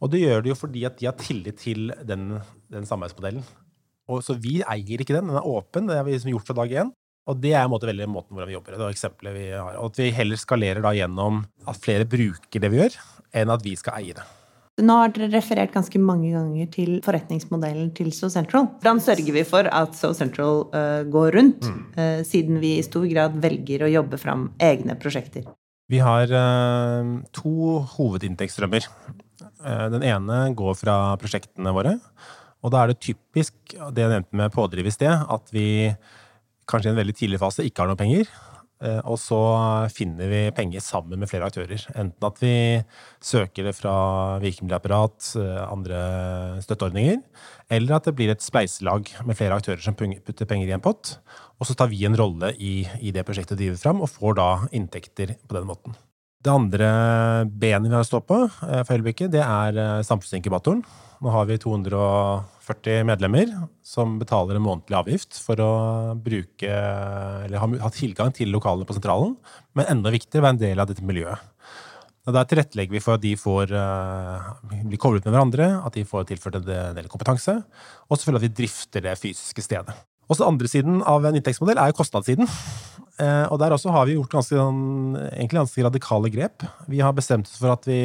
Og 0.02 0.12
det 0.14 0.22
gjør 0.22 0.44
de 0.46 0.54
jo 0.54 0.58
fordi 0.58 0.86
at 0.88 1.00
de 1.00 1.10
har 1.10 1.18
tillit 1.18 1.58
til 1.64 1.92
den, 2.06 2.38
den 2.72 2.86
samarbeidsmodellen. 2.86 3.44
Og 4.08 4.22
så 4.24 4.38
vi 4.40 4.62
eier 4.62 5.04
ikke 5.04 5.16
den, 5.16 5.30
den 5.32 5.40
er 5.40 5.48
åpen, 5.48 5.90
det 5.90 5.98
har 5.98 6.06
vi 6.08 6.16
liksom 6.16 6.32
gjort 6.32 6.48
fra 6.48 6.60
dag 6.62 6.80
én. 6.84 6.94
Og 7.28 7.40
det 7.44 7.52
er 7.52 7.66
en 7.66 7.74
måte 7.74 7.90
veldig 7.90 8.08
måten 8.08 8.38
hvordan 8.38 8.48
vi 8.48 8.56
jobber. 8.56 8.78
Det 8.78 8.86
er 8.86 8.96
eksempelet 8.96 9.36
vi 9.36 9.46
har. 9.52 9.76
Og 9.82 9.92
at 9.92 10.00
vi 10.00 10.14
heller 10.16 10.40
skalerer 10.40 10.84
da 10.86 10.94
gjennom 10.96 11.42
at 11.68 11.80
flere 11.84 12.08
bruker 12.08 12.64
det 12.64 12.72
vi 12.72 12.80
gjør, 12.80 12.96
enn 13.36 13.52
at 13.52 13.66
vi 13.66 13.76
skal 13.80 14.00
eie 14.00 14.16
det. 14.16 14.24
Nå 14.78 14.94
har 14.94 15.10
dere 15.10 15.32
referert 15.34 15.74
ganske 15.74 16.00
mange 16.00 16.30
ganger 16.36 16.68
til 16.70 17.00
forretningsmodellen 17.02 17.90
til 17.98 18.12
So 18.14 18.30
Central. 18.30 18.70
Hvordan 18.78 19.02
sørger 19.02 19.34
vi 19.34 19.44
for 19.50 19.68
at 19.74 19.98
So 19.98 20.14
Central 20.16 20.68
uh, 20.70 21.02
går 21.10 21.34
rundt, 21.34 21.66
mm. 21.66 21.80
uh, 21.98 22.20
siden 22.30 22.62
vi 22.62 22.76
i 22.78 22.86
stor 22.86 23.08
grad 23.10 23.40
velger 23.42 23.88
å 23.88 23.90
jobbe 23.90 24.22
fram 24.22 24.52
egne 24.62 24.96
prosjekter? 25.02 25.50
Vi 25.90 26.00
har 26.04 26.30
uh, 26.30 27.18
to 27.34 27.82
hovedinntektsstrømmer. 27.98 28.86
Eh, 29.64 29.88
den 29.94 30.06
ene 30.06 30.42
går 30.58 30.76
fra 30.78 30.98
prosjektene 31.22 31.74
våre. 31.76 31.98
Og 32.66 32.74
da 32.74 32.84
er 32.84 32.92
det 32.92 33.02
typisk 33.06 33.56
det 33.74 34.04
jeg 34.04 34.14
nevnte 34.14 34.38
med 34.38 34.54
pådriv 34.54 34.90
i 34.90 34.94
sted, 34.94 35.14
at 35.14 35.54
vi 35.54 35.94
kanskje 36.68 36.92
i 36.92 36.94
en 36.96 37.00
veldig 37.00 37.16
tidlig 37.16 37.40
fase 37.42 37.66
ikke 37.66 37.84
har 37.84 37.92
noe 37.92 38.00
penger. 38.00 38.30
Eh, 38.78 39.00
og 39.10 39.18
så 39.18 39.40
finner 39.90 40.30
vi 40.30 40.42
penger 40.54 40.84
sammen 40.86 41.22
med 41.22 41.30
flere 41.30 41.48
aktører. 41.50 41.82
Enten 41.98 42.28
at 42.28 42.42
vi 42.42 42.54
søker 43.24 43.66
det 43.66 43.74
fra 43.78 44.38
virkemiddelapparat, 44.44 45.32
eh, 45.42 45.62
andre 45.66 46.00
støtteordninger, 46.62 47.22
eller 47.74 47.96
at 47.96 48.06
det 48.06 48.16
blir 48.16 48.30
et 48.34 48.46
spleiselag 48.46 49.10
med 49.26 49.38
flere 49.38 49.58
aktører 49.58 49.82
som 49.82 49.98
putter 49.98 50.46
penger 50.46 50.70
i 50.70 50.76
en 50.78 50.84
pott. 50.84 51.18
Og 51.58 51.66
så 51.66 51.74
tar 51.74 51.90
vi 51.90 52.06
en 52.06 52.18
rolle 52.18 52.54
i, 52.60 52.86
i 53.02 53.12
det 53.12 53.26
prosjektet 53.26 53.58
driver 53.58 53.82
fram, 53.82 54.02
og 54.02 54.14
får 54.14 54.38
da 54.38 54.50
inntekter 54.72 55.38
på 55.48 55.58
den 55.58 55.66
måten. 55.66 55.98
Det 56.48 56.54
andre 56.54 56.90
benet 57.52 57.90
vi 57.90 57.96
har 57.98 58.06
å 58.06 58.08
stå 58.08 58.22
på 58.24 58.38
eh, 58.48 58.84
for 58.88 58.96
øyeblikket, 58.96 59.34
det 59.34 59.42
er 59.44 59.76
eh, 59.82 60.06
samfunnsinkubatoren. 60.08 60.80
Nå 61.20 61.34
har 61.34 61.50
vi 61.50 61.58
240 61.60 63.04
medlemmer 63.10 63.52
som 63.84 64.16
betaler 64.22 64.56
en 64.56 64.64
månedlig 64.64 64.96
avgift 64.96 65.42
for 65.44 65.60
å 65.60 65.72
bruke, 66.24 66.72
eller 66.72 67.60
ha 67.84 67.92
tilgang 67.92 68.32
til 68.38 68.54
lokalene 68.54 68.88
på 68.88 68.96
sentralen, 68.96 69.36
men 69.76 69.92
enda 69.92 70.14
viktigere 70.14 70.46
være 70.46 70.56
en 70.56 70.62
del 70.62 70.84
av 70.84 70.88
dette 70.88 71.04
miljøet. 71.04 71.42
Og 72.28 72.36
Der 72.38 72.48
tilrettelegger 72.48 72.96
vi 72.96 73.02
for 73.04 73.18
at 73.18 73.24
de 73.24 73.34
får 73.40 73.72
uh, 73.72 74.52
bli 74.86 75.00
koblet 75.00 75.26
med 75.26 75.34
hverandre, 75.34 75.72
at 75.80 75.96
de 75.96 76.04
får 76.08 76.28
tilført 76.30 76.60
en 76.60 76.68
del 76.68 77.08
kompetanse, 77.12 77.56
og 78.08 78.20
selvfølgelig 78.20 78.44
at 78.44 78.48
vi 78.48 78.58
drifter 78.62 79.08
det 79.08 79.18
fysiske 79.20 79.64
stedet. 79.66 79.96
Og 80.28 80.36
så 80.38 80.48
andre 80.48 80.70
siden 80.70 81.02
av 81.08 81.26
en 81.26 81.38
inntektsmodell 81.40 81.80
er 81.80 81.92
jo 81.92 81.98
kostnadssiden. 82.02 82.50
Eh, 83.18 83.46
og 83.50 83.58
der 83.62 83.74
også 83.74 83.94
har 83.96 84.08
vi 84.08 84.18
gjort 84.18 84.34
ganske, 84.36 84.58
sånn, 84.60 85.16
egentlig 85.32 85.62
ganske 85.64 85.86
radikale 85.88 86.32
grep. 86.34 86.66
Vi 86.92 87.00
har 87.02 87.16
bestemt 87.18 87.50
oss 87.50 87.62
for 87.62 87.74
at 87.74 87.88
vi 87.90 88.02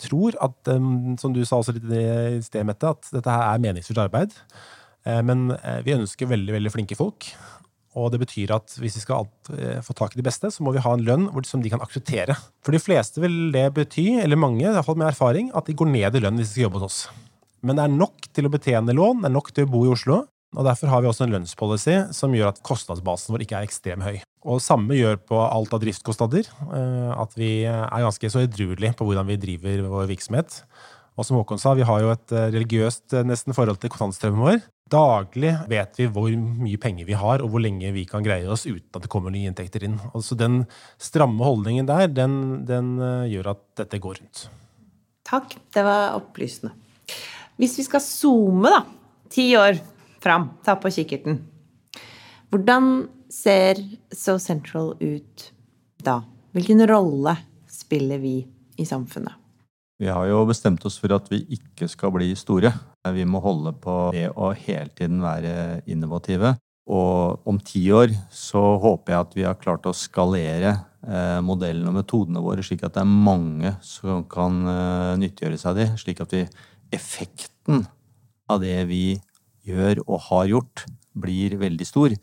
tror 0.00 0.36
at, 0.40 0.72
som 1.20 1.32
du 1.36 1.42
sa 1.44 1.60
også 1.60 1.76
litt 1.76 1.88
i 1.92 2.40
sted, 2.44 2.64
Mette, 2.68 2.90
at 2.90 3.08
dette 3.12 3.32
her 3.32 3.46
er 3.52 3.62
meningsfullt 3.62 4.02
arbeid. 4.02 4.34
Eh, 5.06 5.22
men 5.24 5.52
eh, 5.60 5.80
vi 5.86 5.96
ønsker 5.96 6.28
veldig, 6.28 6.56
veldig 6.58 6.74
flinke 6.74 6.98
folk. 6.98 7.30
Og 7.98 8.12
det 8.12 8.20
betyr 8.22 8.52
at 8.54 8.76
hvis 8.78 9.00
vi 9.00 9.02
skal 9.02 9.26
få 9.82 9.94
tak 9.98 10.12
i 10.14 10.20
de 10.20 10.22
beste, 10.22 10.46
så 10.54 10.62
må 10.62 10.70
vi 10.70 10.82
ha 10.82 10.92
en 10.94 11.02
lønn 11.02 11.24
som 11.42 11.58
de 11.58 11.72
kan 11.72 11.82
akseptere. 11.82 12.36
For 12.62 12.70
de 12.70 12.78
fleste 12.78 13.18
vil 13.18 13.48
det 13.50 13.64
bety, 13.74 14.12
eller 14.22 14.38
mange, 14.38 14.62
i 14.62 14.70
hvert 14.70 14.86
fall 14.86 15.00
med 15.00 15.08
erfaring, 15.08 15.48
at 15.58 15.66
de 15.66 15.74
går 15.74 15.90
ned 15.90 16.14
i 16.14 16.22
lønn 16.22 16.38
hvis 16.38 16.52
de 16.52 16.54
skal 16.54 16.68
jobbe 16.68 16.78
hos 16.78 16.86
oss. 16.86 17.00
Men 17.66 17.80
det 17.80 17.88
er 17.88 17.96
nok 17.96 18.28
til 18.30 18.46
å 18.46 18.52
betjene 18.52 18.94
lån, 18.94 19.24
det 19.24 19.28
er 19.32 19.34
nok 19.34 19.50
til 19.56 19.66
å 19.66 19.72
bo 19.72 19.82
i 19.88 19.90
Oslo. 19.90 20.20
Og 20.58 20.66
Derfor 20.66 20.90
har 20.90 21.02
vi 21.02 21.10
også 21.10 21.28
en 21.28 21.34
lønnspolicy 21.36 21.96
som 22.16 22.32
gjør 22.34 22.50
at 22.50 22.62
kostnadsbasen 22.66 23.34
vår 23.34 23.44
ikke 23.44 23.60
er 23.60 23.68
ekstremt 23.68 24.02
høy. 24.02 24.18
Og 24.50 24.62
Samme 24.64 24.96
gjør 24.96 25.20
på 25.22 25.38
alt 25.38 25.74
av 25.76 25.82
driftskostnader. 25.82 26.48
Eh, 26.48 27.10
at 27.14 27.36
vi 27.38 27.50
er 27.68 28.02
ganske 28.02 28.32
så 28.32 28.42
edruelige 28.42 28.96
på 28.98 29.06
hvordan 29.06 29.28
vi 29.28 29.38
driver 29.38 29.84
vår 29.92 30.08
virksomhet. 30.10 30.62
Og 31.18 31.26
som 31.26 31.38
Håkon 31.38 31.60
sa, 31.60 31.74
vi 31.78 31.86
har 31.86 32.02
jo 32.02 32.10
et 32.14 32.34
eh, 32.34 32.48
religiøst 32.56 33.14
eh, 33.14 33.26
nesten 33.28 33.54
forhold 33.54 33.78
til 33.82 33.92
kontantstrømmen 33.94 34.42
vår. 34.42 34.58
Daglig 34.90 35.52
vet 35.70 36.00
vi 36.00 36.08
hvor 36.10 36.34
mye 36.34 36.80
penger 36.82 37.06
vi 37.06 37.14
har, 37.14 37.44
og 37.44 37.52
hvor 37.52 37.62
lenge 37.62 37.92
vi 37.94 38.02
kan 38.10 38.26
greie 38.26 38.48
oss 38.50 38.66
uten 38.66 38.88
at 38.96 39.04
det 39.04 39.12
kommer 39.12 39.30
nye 39.30 39.52
inntekter 39.52 39.86
inn. 39.86 40.00
Og 40.10 40.24
så 40.26 40.34
Den 40.34 40.64
stramme 40.98 41.46
holdningen 41.46 41.86
der, 41.86 42.08
den, 42.10 42.34
den 42.66 42.96
gjør 43.30 43.52
at 43.52 43.62
dette 43.84 44.02
går 44.02 44.18
rundt. 44.18 44.48
Takk, 45.30 45.54
det 45.70 45.86
var 45.86 46.18
opplysende. 46.18 46.74
Hvis 47.60 47.78
vi 47.78 47.86
skal 47.86 48.02
zoome, 48.02 48.72
da, 48.72 48.82
ti 49.30 49.52
år 49.54 49.78
fram. 50.22 50.50
Ta 50.64 50.76
på 50.80 50.92
kikkerten. 50.92 51.40
Hvordan 52.50 53.08
ser 53.30 53.78
So 54.12 54.38
Central 54.38 54.94
ut 55.00 55.50
da? 56.02 56.20
Hvilken 56.52 56.82
rolle 56.90 57.36
spiller 57.70 58.18
vi 58.18 58.40
i 58.76 58.86
samfunnet? 58.86 59.36
Vi 60.00 60.08
har 60.08 60.24
jo 60.30 60.46
bestemt 60.48 60.84
oss 60.88 60.96
for 60.98 61.12
at 61.12 61.28
vi 61.28 61.42
ikke 61.52 61.86
skal 61.90 62.12
bli 62.14 62.32
store. 62.38 62.72
Vi 63.12 63.26
må 63.28 63.42
holde 63.44 63.74
på 63.76 63.96
det 64.14 64.30
å 64.32 64.48
hele 64.56 64.88
tiden 64.96 65.20
være 65.20 65.82
innovative. 65.92 66.54
Og 66.90 67.46
om 67.46 67.58
ti 67.62 67.82
år 67.92 68.14
så 68.34 68.62
håper 68.80 69.12
jeg 69.12 69.26
at 69.26 69.36
vi 69.36 69.44
har 69.46 69.58
klart 69.60 69.86
å 69.86 69.94
skalere 69.94 70.72
eh, 70.72 71.38
modellene 71.44 71.92
og 71.92 71.98
metodene 72.00 72.42
våre, 72.42 72.64
slik 72.66 72.82
at 72.86 72.96
det 72.96 73.04
er 73.04 73.12
mange 73.28 73.74
som 73.84 74.24
kan 74.30 74.56
eh, 74.72 75.18
nyttiggjøre 75.20 75.60
seg 75.60 75.70
av 75.70 75.78
de, 75.78 75.86
slik 76.00 76.24
at 76.24 76.34
vi 76.34 76.42
effekten 76.96 77.84
av 78.50 78.64
det 78.64 78.78
vi 78.88 79.04
gjør 79.66 80.02
og 80.06 80.24
har 80.28 80.48
gjort, 80.54 80.84
blir 81.20 81.56
veldig 81.60 81.86
stor. 81.88 82.14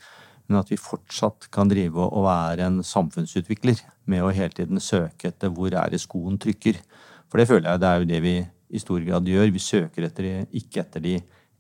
Men 0.48 0.62
at 0.62 0.70
vi 0.72 0.80
fortsatt 0.80 1.50
kan 1.52 1.68
drive 1.70 2.06
og 2.08 2.24
være 2.24 2.70
en 2.70 2.80
samfunnsutvikler 2.86 3.82
med 4.08 4.24
å 4.24 4.32
hele 4.36 4.56
tiden 4.56 4.80
søke 4.84 5.32
etter 5.32 5.52
hvor 5.52 5.74
er 5.76 5.92
det 5.92 6.00
skoen 6.04 6.40
trykker. 6.40 6.80
For 7.28 7.42
det 7.42 7.50
føler 7.50 7.74
jeg 7.74 7.84
det 7.84 7.90
er 7.90 8.00
jo 8.00 8.12
det 8.14 8.22
vi 8.24 8.36
i 8.68 8.82
stor 8.84 9.04
grad 9.04 9.28
gjør. 9.28 9.52
Vi 9.52 9.64
søker 9.64 10.08
etter, 10.08 10.30
ikke 10.56 10.86
etter 10.86 11.04
de 11.04 11.18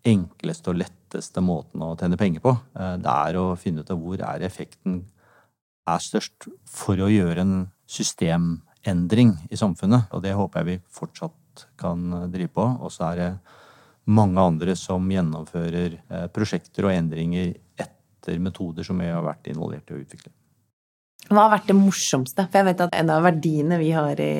enkleste 0.08 0.72
og 0.72 0.80
letteste 0.80 1.44
måtene 1.44 1.92
å 1.92 1.98
tjene 2.00 2.20
penger 2.20 2.44
på. 2.44 2.56
Eh, 2.80 2.96
det 3.04 3.14
er 3.28 3.40
å 3.40 3.50
finne 3.60 3.84
ut 3.84 3.92
av 3.92 4.00
hvor 4.00 4.24
er 4.24 4.46
effekten 4.48 5.02
er 5.88 6.04
størst 6.04 6.50
for 6.68 7.00
å 7.00 7.12
gjøre 7.12 7.44
en 7.44 7.58
systemendring 7.88 9.36
i 9.52 9.60
samfunnet. 9.60 10.12
Og 10.16 10.24
det 10.24 10.36
håper 10.36 10.64
jeg 10.64 10.70
vi 10.70 10.96
fortsatt 11.00 11.68
kan 11.80 12.08
drive 12.32 12.54
på. 12.56 12.68
Og 12.84 12.92
så 12.94 13.12
er 13.12 13.22
det 13.22 13.32
mange 14.08 14.42
andre 14.42 14.76
som 14.80 15.08
gjennomfører 15.12 15.98
eh, 16.00 16.28
prosjekter 16.34 16.88
og 16.88 16.96
endringer 16.96 17.54
etter 17.80 18.40
metoder 18.44 18.88
som 18.88 19.00
vi 19.00 19.10
har 19.12 19.24
vært 19.26 19.50
involvert 19.52 19.92
i 19.92 19.98
å 19.98 20.02
utvikle. 20.02 20.32
Hva 21.28 21.44
har 21.44 21.58
vært 21.58 21.68
det 21.68 21.76
morsomste? 21.76 22.46
For 22.48 22.60
jeg 22.62 22.68
vet 22.70 22.84
at 22.86 22.94
en 22.96 23.10
av 23.12 23.26
verdiene 23.26 23.80
vi 23.82 23.90
har 23.92 24.20
i, 24.24 24.34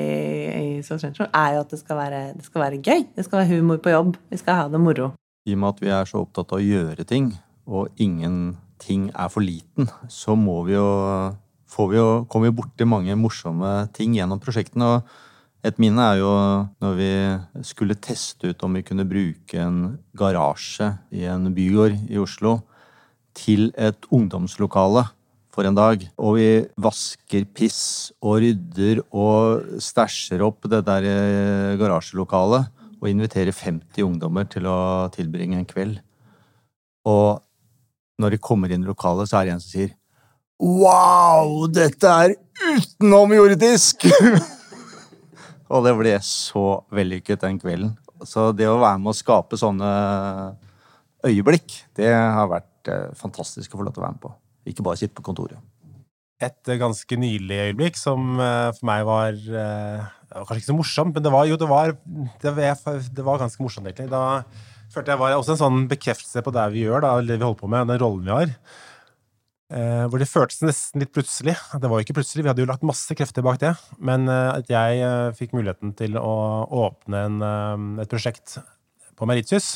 i 0.48 0.68
Sentral, 0.86 1.28
er 1.36 1.56
jo 1.56 1.64
at 1.66 1.74
det 1.74 1.80
skal, 1.82 1.98
være, 2.00 2.20
det 2.38 2.46
skal 2.46 2.64
være 2.64 2.80
gøy. 2.80 3.04
Det 3.16 3.26
skal 3.26 3.42
være 3.42 3.58
humor 3.58 3.82
på 3.84 3.92
jobb. 3.92 4.16
Vi 4.32 4.40
skal 4.40 4.62
ha 4.62 4.70
det 4.72 4.80
moro. 4.80 5.10
I 5.48 5.56
og 5.56 5.60
med 5.60 5.74
at 5.74 5.82
vi 5.84 5.92
er 5.92 6.08
så 6.08 6.22
opptatt 6.24 6.54
av 6.54 6.60
å 6.60 6.64
gjøre 6.64 7.04
ting, 7.08 7.30
og 7.68 7.92
ingenting 8.00 9.08
er 9.12 9.28
for 9.32 9.44
liten, 9.44 9.90
så 10.08 10.36
må 10.36 10.62
vi 10.68 10.76
jo, 10.78 10.88
vi 11.76 12.00
jo 12.00 12.08
kommer 12.28 12.48
vi 12.48 12.56
borti 12.56 12.88
mange 12.88 13.16
morsomme 13.20 13.72
ting 13.96 14.16
gjennom 14.16 14.40
prosjektene. 14.40 14.96
og 14.96 15.26
et 15.66 15.78
minne 15.82 16.02
er 16.12 16.20
jo 16.20 16.32
når 16.82 16.96
vi 16.98 17.12
skulle 17.66 17.98
teste 17.98 18.52
ut 18.52 18.62
om 18.62 18.76
vi 18.78 18.84
kunne 18.86 19.06
bruke 19.08 19.58
en 19.58 19.98
garasje 20.18 20.92
i 21.10 21.24
en 21.26 21.50
bygård 21.54 21.96
i 22.06 22.18
Oslo 22.22 22.60
til 23.38 23.70
et 23.74 24.06
ungdomslokale 24.14 25.04
for 25.54 25.66
en 25.66 25.74
dag. 25.74 26.04
Og 26.14 26.36
vi 26.38 26.48
vasker 26.78 27.46
piss 27.54 28.12
og 28.22 28.38
rydder 28.44 29.02
og 29.10 29.80
stæsjer 29.82 30.44
opp 30.46 30.68
det 30.70 30.84
der 30.86 31.06
eh, 31.10 31.78
garasjelokalet 31.80 32.70
og 32.98 33.10
inviterer 33.10 33.54
50 33.54 34.06
ungdommer 34.06 34.46
til 34.50 34.66
å 34.70 34.78
tilbringe 35.14 35.58
en 35.58 35.66
kveld. 35.68 35.98
Og 37.06 37.42
når 38.18 38.34
de 38.34 38.42
kommer 38.42 38.70
inn 38.74 38.86
i 38.86 38.90
lokalet, 38.90 39.30
så 39.30 39.40
er 39.40 39.48
det 39.48 39.56
en 39.56 39.64
som 39.64 39.74
sier 39.74 39.96
Wow, 40.58 41.66
dette 41.70 42.10
er 42.10 42.34
utenomjordisk! 42.58 44.06
Og 45.68 45.84
det 45.84 45.94
ble 45.98 46.14
så 46.24 46.64
vellykket 46.94 47.44
den 47.44 47.58
kvelden. 47.60 47.96
Så 48.26 48.50
det 48.56 48.66
å 48.68 48.80
være 48.80 48.98
med 49.02 49.12
å 49.12 49.16
skape 49.16 49.58
sånne 49.60 49.88
øyeblikk, 51.26 51.74
det 51.98 52.10
har 52.12 52.48
vært 52.50 52.90
eh, 52.90 53.10
fantastisk 53.18 53.74
å 53.74 53.80
få 53.80 53.86
lov 53.86 53.94
til 53.96 54.02
å 54.02 54.06
være 54.06 54.16
med 54.16 54.22
på. 54.24 54.32
Ikke 54.72 54.86
bare 54.86 55.00
sitte 55.00 55.16
på 55.18 55.26
kontoret. 55.28 55.60
Et 56.42 56.70
eh, 56.70 56.80
ganske 56.80 57.18
nylig 57.20 57.60
øyeblikk 57.68 57.98
som 58.00 58.40
eh, 58.42 58.70
for 58.78 58.88
meg 58.90 59.04
var, 59.08 59.42
Kanskje 60.28 60.60
ikke 60.60 60.68
så 60.68 60.76
morsomt, 60.76 61.14
men 61.16 61.24
det 61.24 61.30
var 61.32 61.46
jo 61.48 61.56
det 61.56 61.66
var, 61.70 61.94
det 62.42 62.50
var, 62.52 62.98
det 63.16 63.24
var 63.24 63.38
ganske 63.40 63.62
morsomt, 63.64 63.86
egentlig. 63.88 64.10
Da 64.12 64.42
følte 64.92 65.14
jeg 65.14 65.20
var 65.22 65.36
også 65.38 65.54
en 65.54 65.62
sånn 65.62 65.86
bekreftelse 65.88 66.42
på 66.44 66.52
det 66.52 66.66
vi 66.74 66.84
gjør, 66.84 67.00
da, 67.04 67.14
det 67.24 67.38
vi 67.38 67.46
holder 67.46 67.62
på 67.62 67.70
med, 67.72 67.88
den 67.88 68.02
rollen 68.02 68.26
vi 68.26 68.34
har. 68.34 68.52
Eh, 69.68 70.04
hvor 70.08 70.16
det 70.16 70.30
føltes 70.30 70.62
nesten 70.64 71.02
litt 71.02 71.12
plutselig. 71.12 71.52
Det 71.76 71.88
var 71.90 72.00
jo 72.00 72.06
ikke 72.06 72.16
plutselig, 72.16 72.44
vi 72.46 72.48
hadde 72.48 72.62
jo 72.64 72.68
lagt 72.70 72.86
masse 72.88 73.12
krefter 73.16 73.44
bak 73.44 73.58
det. 73.60 73.74
Men 74.00 74.24
eh, 74.32 74.52
at 74.54 74.70
jeg 74.72 75.02
eh, 75.04 75.32
fikk 75.36 75.52
muligheten 75.56 75.92
til 75.98 76.16
å 76.16 76.36
åpne 76.86 77.24
en, 77.28 77.42
et 78.00 78.08
prosjekt 78.08 78.56
på 79.18 79.28
Meritius. 79.28 79.74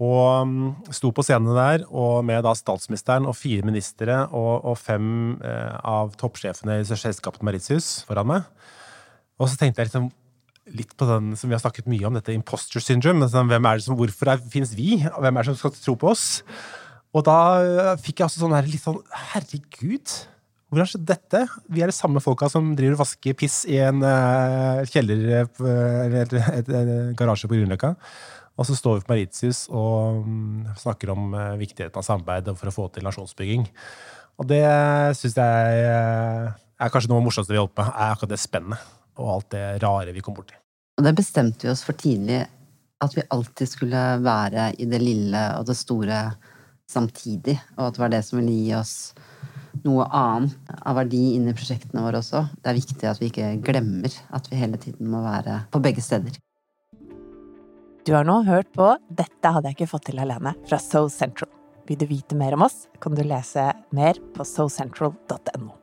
Og 0.00 0.46
um, 0.46 0.52
sto 0.94 1.10
på 1.12 1.20
scenen 1.26 1.52
der 1.52 1.82
og 1.90 2.22
med 2.24 2.40
da 2.46 2.54
statsministeren 2.56 3.26
og 3.28 3.36
fire 3.36 3.66
ministre 3.68 4.22
og, 4.30 4.62
og 4.70 4.78
fem 4.80 5.34
av 5.44 6.14
toppsjefene 6.16 6.78
i 6.80 6.86
selskapet 6.88 7.44
Meritius 7.44 7.98
foran 8.08 8.30
meg. 8.30 8.46
Og 9.36 9.50
så 9.50 9.60
tenkte 9.60 9.82
jeg 9.82 9.90
liksom 9.90 10.08
litt 10.78 10.94
på 10.96 11.08
den 11.08 11.34
som 11.36 11.50
vi 11.50 11.56
har 11.58 11.60
snakket 11.60 11.90
mye 11.90 12.06
om, 12.08 12.16
dette 12.16 12.32
imposter 12.32 12.80
syndrome. 12.80 13.26
Altså, 13.26 13.44
hvem 13.50 13.68
er 13.68 13.76
det 13.76 13.84
som, 13.84 13.98
hvorfor 13.98 14.32
fins 14.54 14.72
vi? 14.78 15.02
Hvem 15.02 15.36
er 15.36 15.44
det 15.44 15.50
som 15.50 15.60
skal 15.60 15.76
tro 15.76 15.98
på 16.00 16.14
oss? 16.14 16.26
Og 17.16 17.24
da 17.26 17.38
øh, 17.62 17.94
fikk 17.98 18.20
jeg 18.20 18.28
også 18.28 18.44
sånn 18.44 18.54
her 18.54 18.68
litt 18.70 18.82
sånn 18.84 19.00
Herregud, 19.32 20.12
hvordan 20.70 20.86
skjedde 20.86 21.10
dette? 21.10 21.40
Vi 21.66 21.82
er 21.82 21.90
de 21.90 21.96
samme 21.96 22.22
folka 22.22 22.46
som 22.52 22.68
driver 22.78 22.94
og 22.94 23.02
vasker 23.02 23.34
piss 23.38 23.64
i 23.66 23.80
en 23.82 24.04
uh, 24.06 24.84
kjeller 24.86 25.48
uh, 25.58 26.04
eller 26.04 26.36
en 26.78 26.92
garasje 27.18 27.50
på 27.50 27.56
Grünerløkka. 27.56 27.96
Og 28.54 28.68
så 28.68 28.76
står 28.78 29.00
vi 29.00 29.02
på 29.02 29.10
Maritius 29.10 29.64
og 29.66 30.20
um, 30.22 30.68
snakker 30.78 31.10
om 31.10 31.34
uh, 31.34 31.58
viktigheten 31.58 31.98
av 31.98 32.06
samarbeid 32.06 32.52
for 32.54 32.70
å 32.70 32.74
få 32.76 32.86
til 32.94 33.06
nasjonsbygging. 33.08 33.66
Og 34.38 34.46
det 34.52 34.62
syns 35.18 35.34
jeg 35.40 35.82
er 35.90 36.92
kanskje 36.94 37.10
noe 37.10 37.18
av 37.18 37.24
det 37.24 37.26
morsomste 37.26 37.52
vi 37.52 37.58
har 37.58 37.66
holdt 37.66 37.76
på 37.76 37.88
er 37.90 38.14
akkurat 38.14 38.30
det 38.30 38.40
spennet 38.40 38.86
og 39.20 39.34
alt 39.34 39.50
det 39.52 39.64
rare 39.82 40.14
vi 40.14 40.22
kom 40.24 40.38
borti. 40.38 40.54
Og 40.96 41.04
det 41.04 41.16
bestemte 41.18 41.66
vi 41.66 41.72
oss 41.74 41.82
for 41.84 41.98
tidlig, 41.98 42.44
at 43.02 43.16
vi 43.16 43.26
alltid 43.34 43.68
skulle 43.68 44.06
være 44.22 44.70
i 44.78 44.86
det 44.88 45.02
lille 45.02 45.42
og 45.58 45.66
det 45.68 45.76
store 45.76 46.22
samtidig, 46.90 47.56
og 47.78 47.88
at 47.88 47.96
det 47.96 48.02
var 48.02 48.12
det 48.12 48.24
som 48.26 48.40
ville 48.40 48.56
gi 48.56 48.74
oss 48.78 48.94
noe 49.86 50.04
annet 50.10 50.76
av 50.82 50.98
verdi 50.98 51.22
inn 51.36 51.48
i 51.48 51.54
prosjektene 51.56 52.02
våre 52.04 52.20
også. 52.20 52.44
Det 52.58 52.72
er 52.72 52.78
viktig 52.78 53.08
at 53.08 53.20
vi 53.22 53.30
ikke 53.30 53.52
glemmer 53.64 54.14
at 54.34 54.50
vi 54.50 54.58
hele 54.60 54.80
tiden 54.82 55.10
må 55.12 55.22
være 55.24 55.62
på 55.70 55.82
begge 55.82 56.04
steder. 56.04 56.36
Du 58.06 58.14
har 58.16 58.24
nå 58.26 58.40
hørt 58.48 58.70
på 58.74 58.94
Dette 59.12 59.52
hadde 59.54 59.70
jeg 59.70 59.78
ikke 59.78 59.92
fått 59.92 60.08
til 60.10 60.22
alene 60.22 60.54
fra 60.66 60.80
So 60.82 61.06
Central. 61.12 61.52
Vil 61.88 61.98
du 62.00 62.06
vite 62.06 62.38
mer 62.38 62.54
om 62.56 62.64
oss, 62.66 62.86
kan 63.02 63.16
du 63.16 63.22
lese 63.26 63.70
mer 63.96 64.18
på 64.36 64.46
socentral.no. 64.46 65.79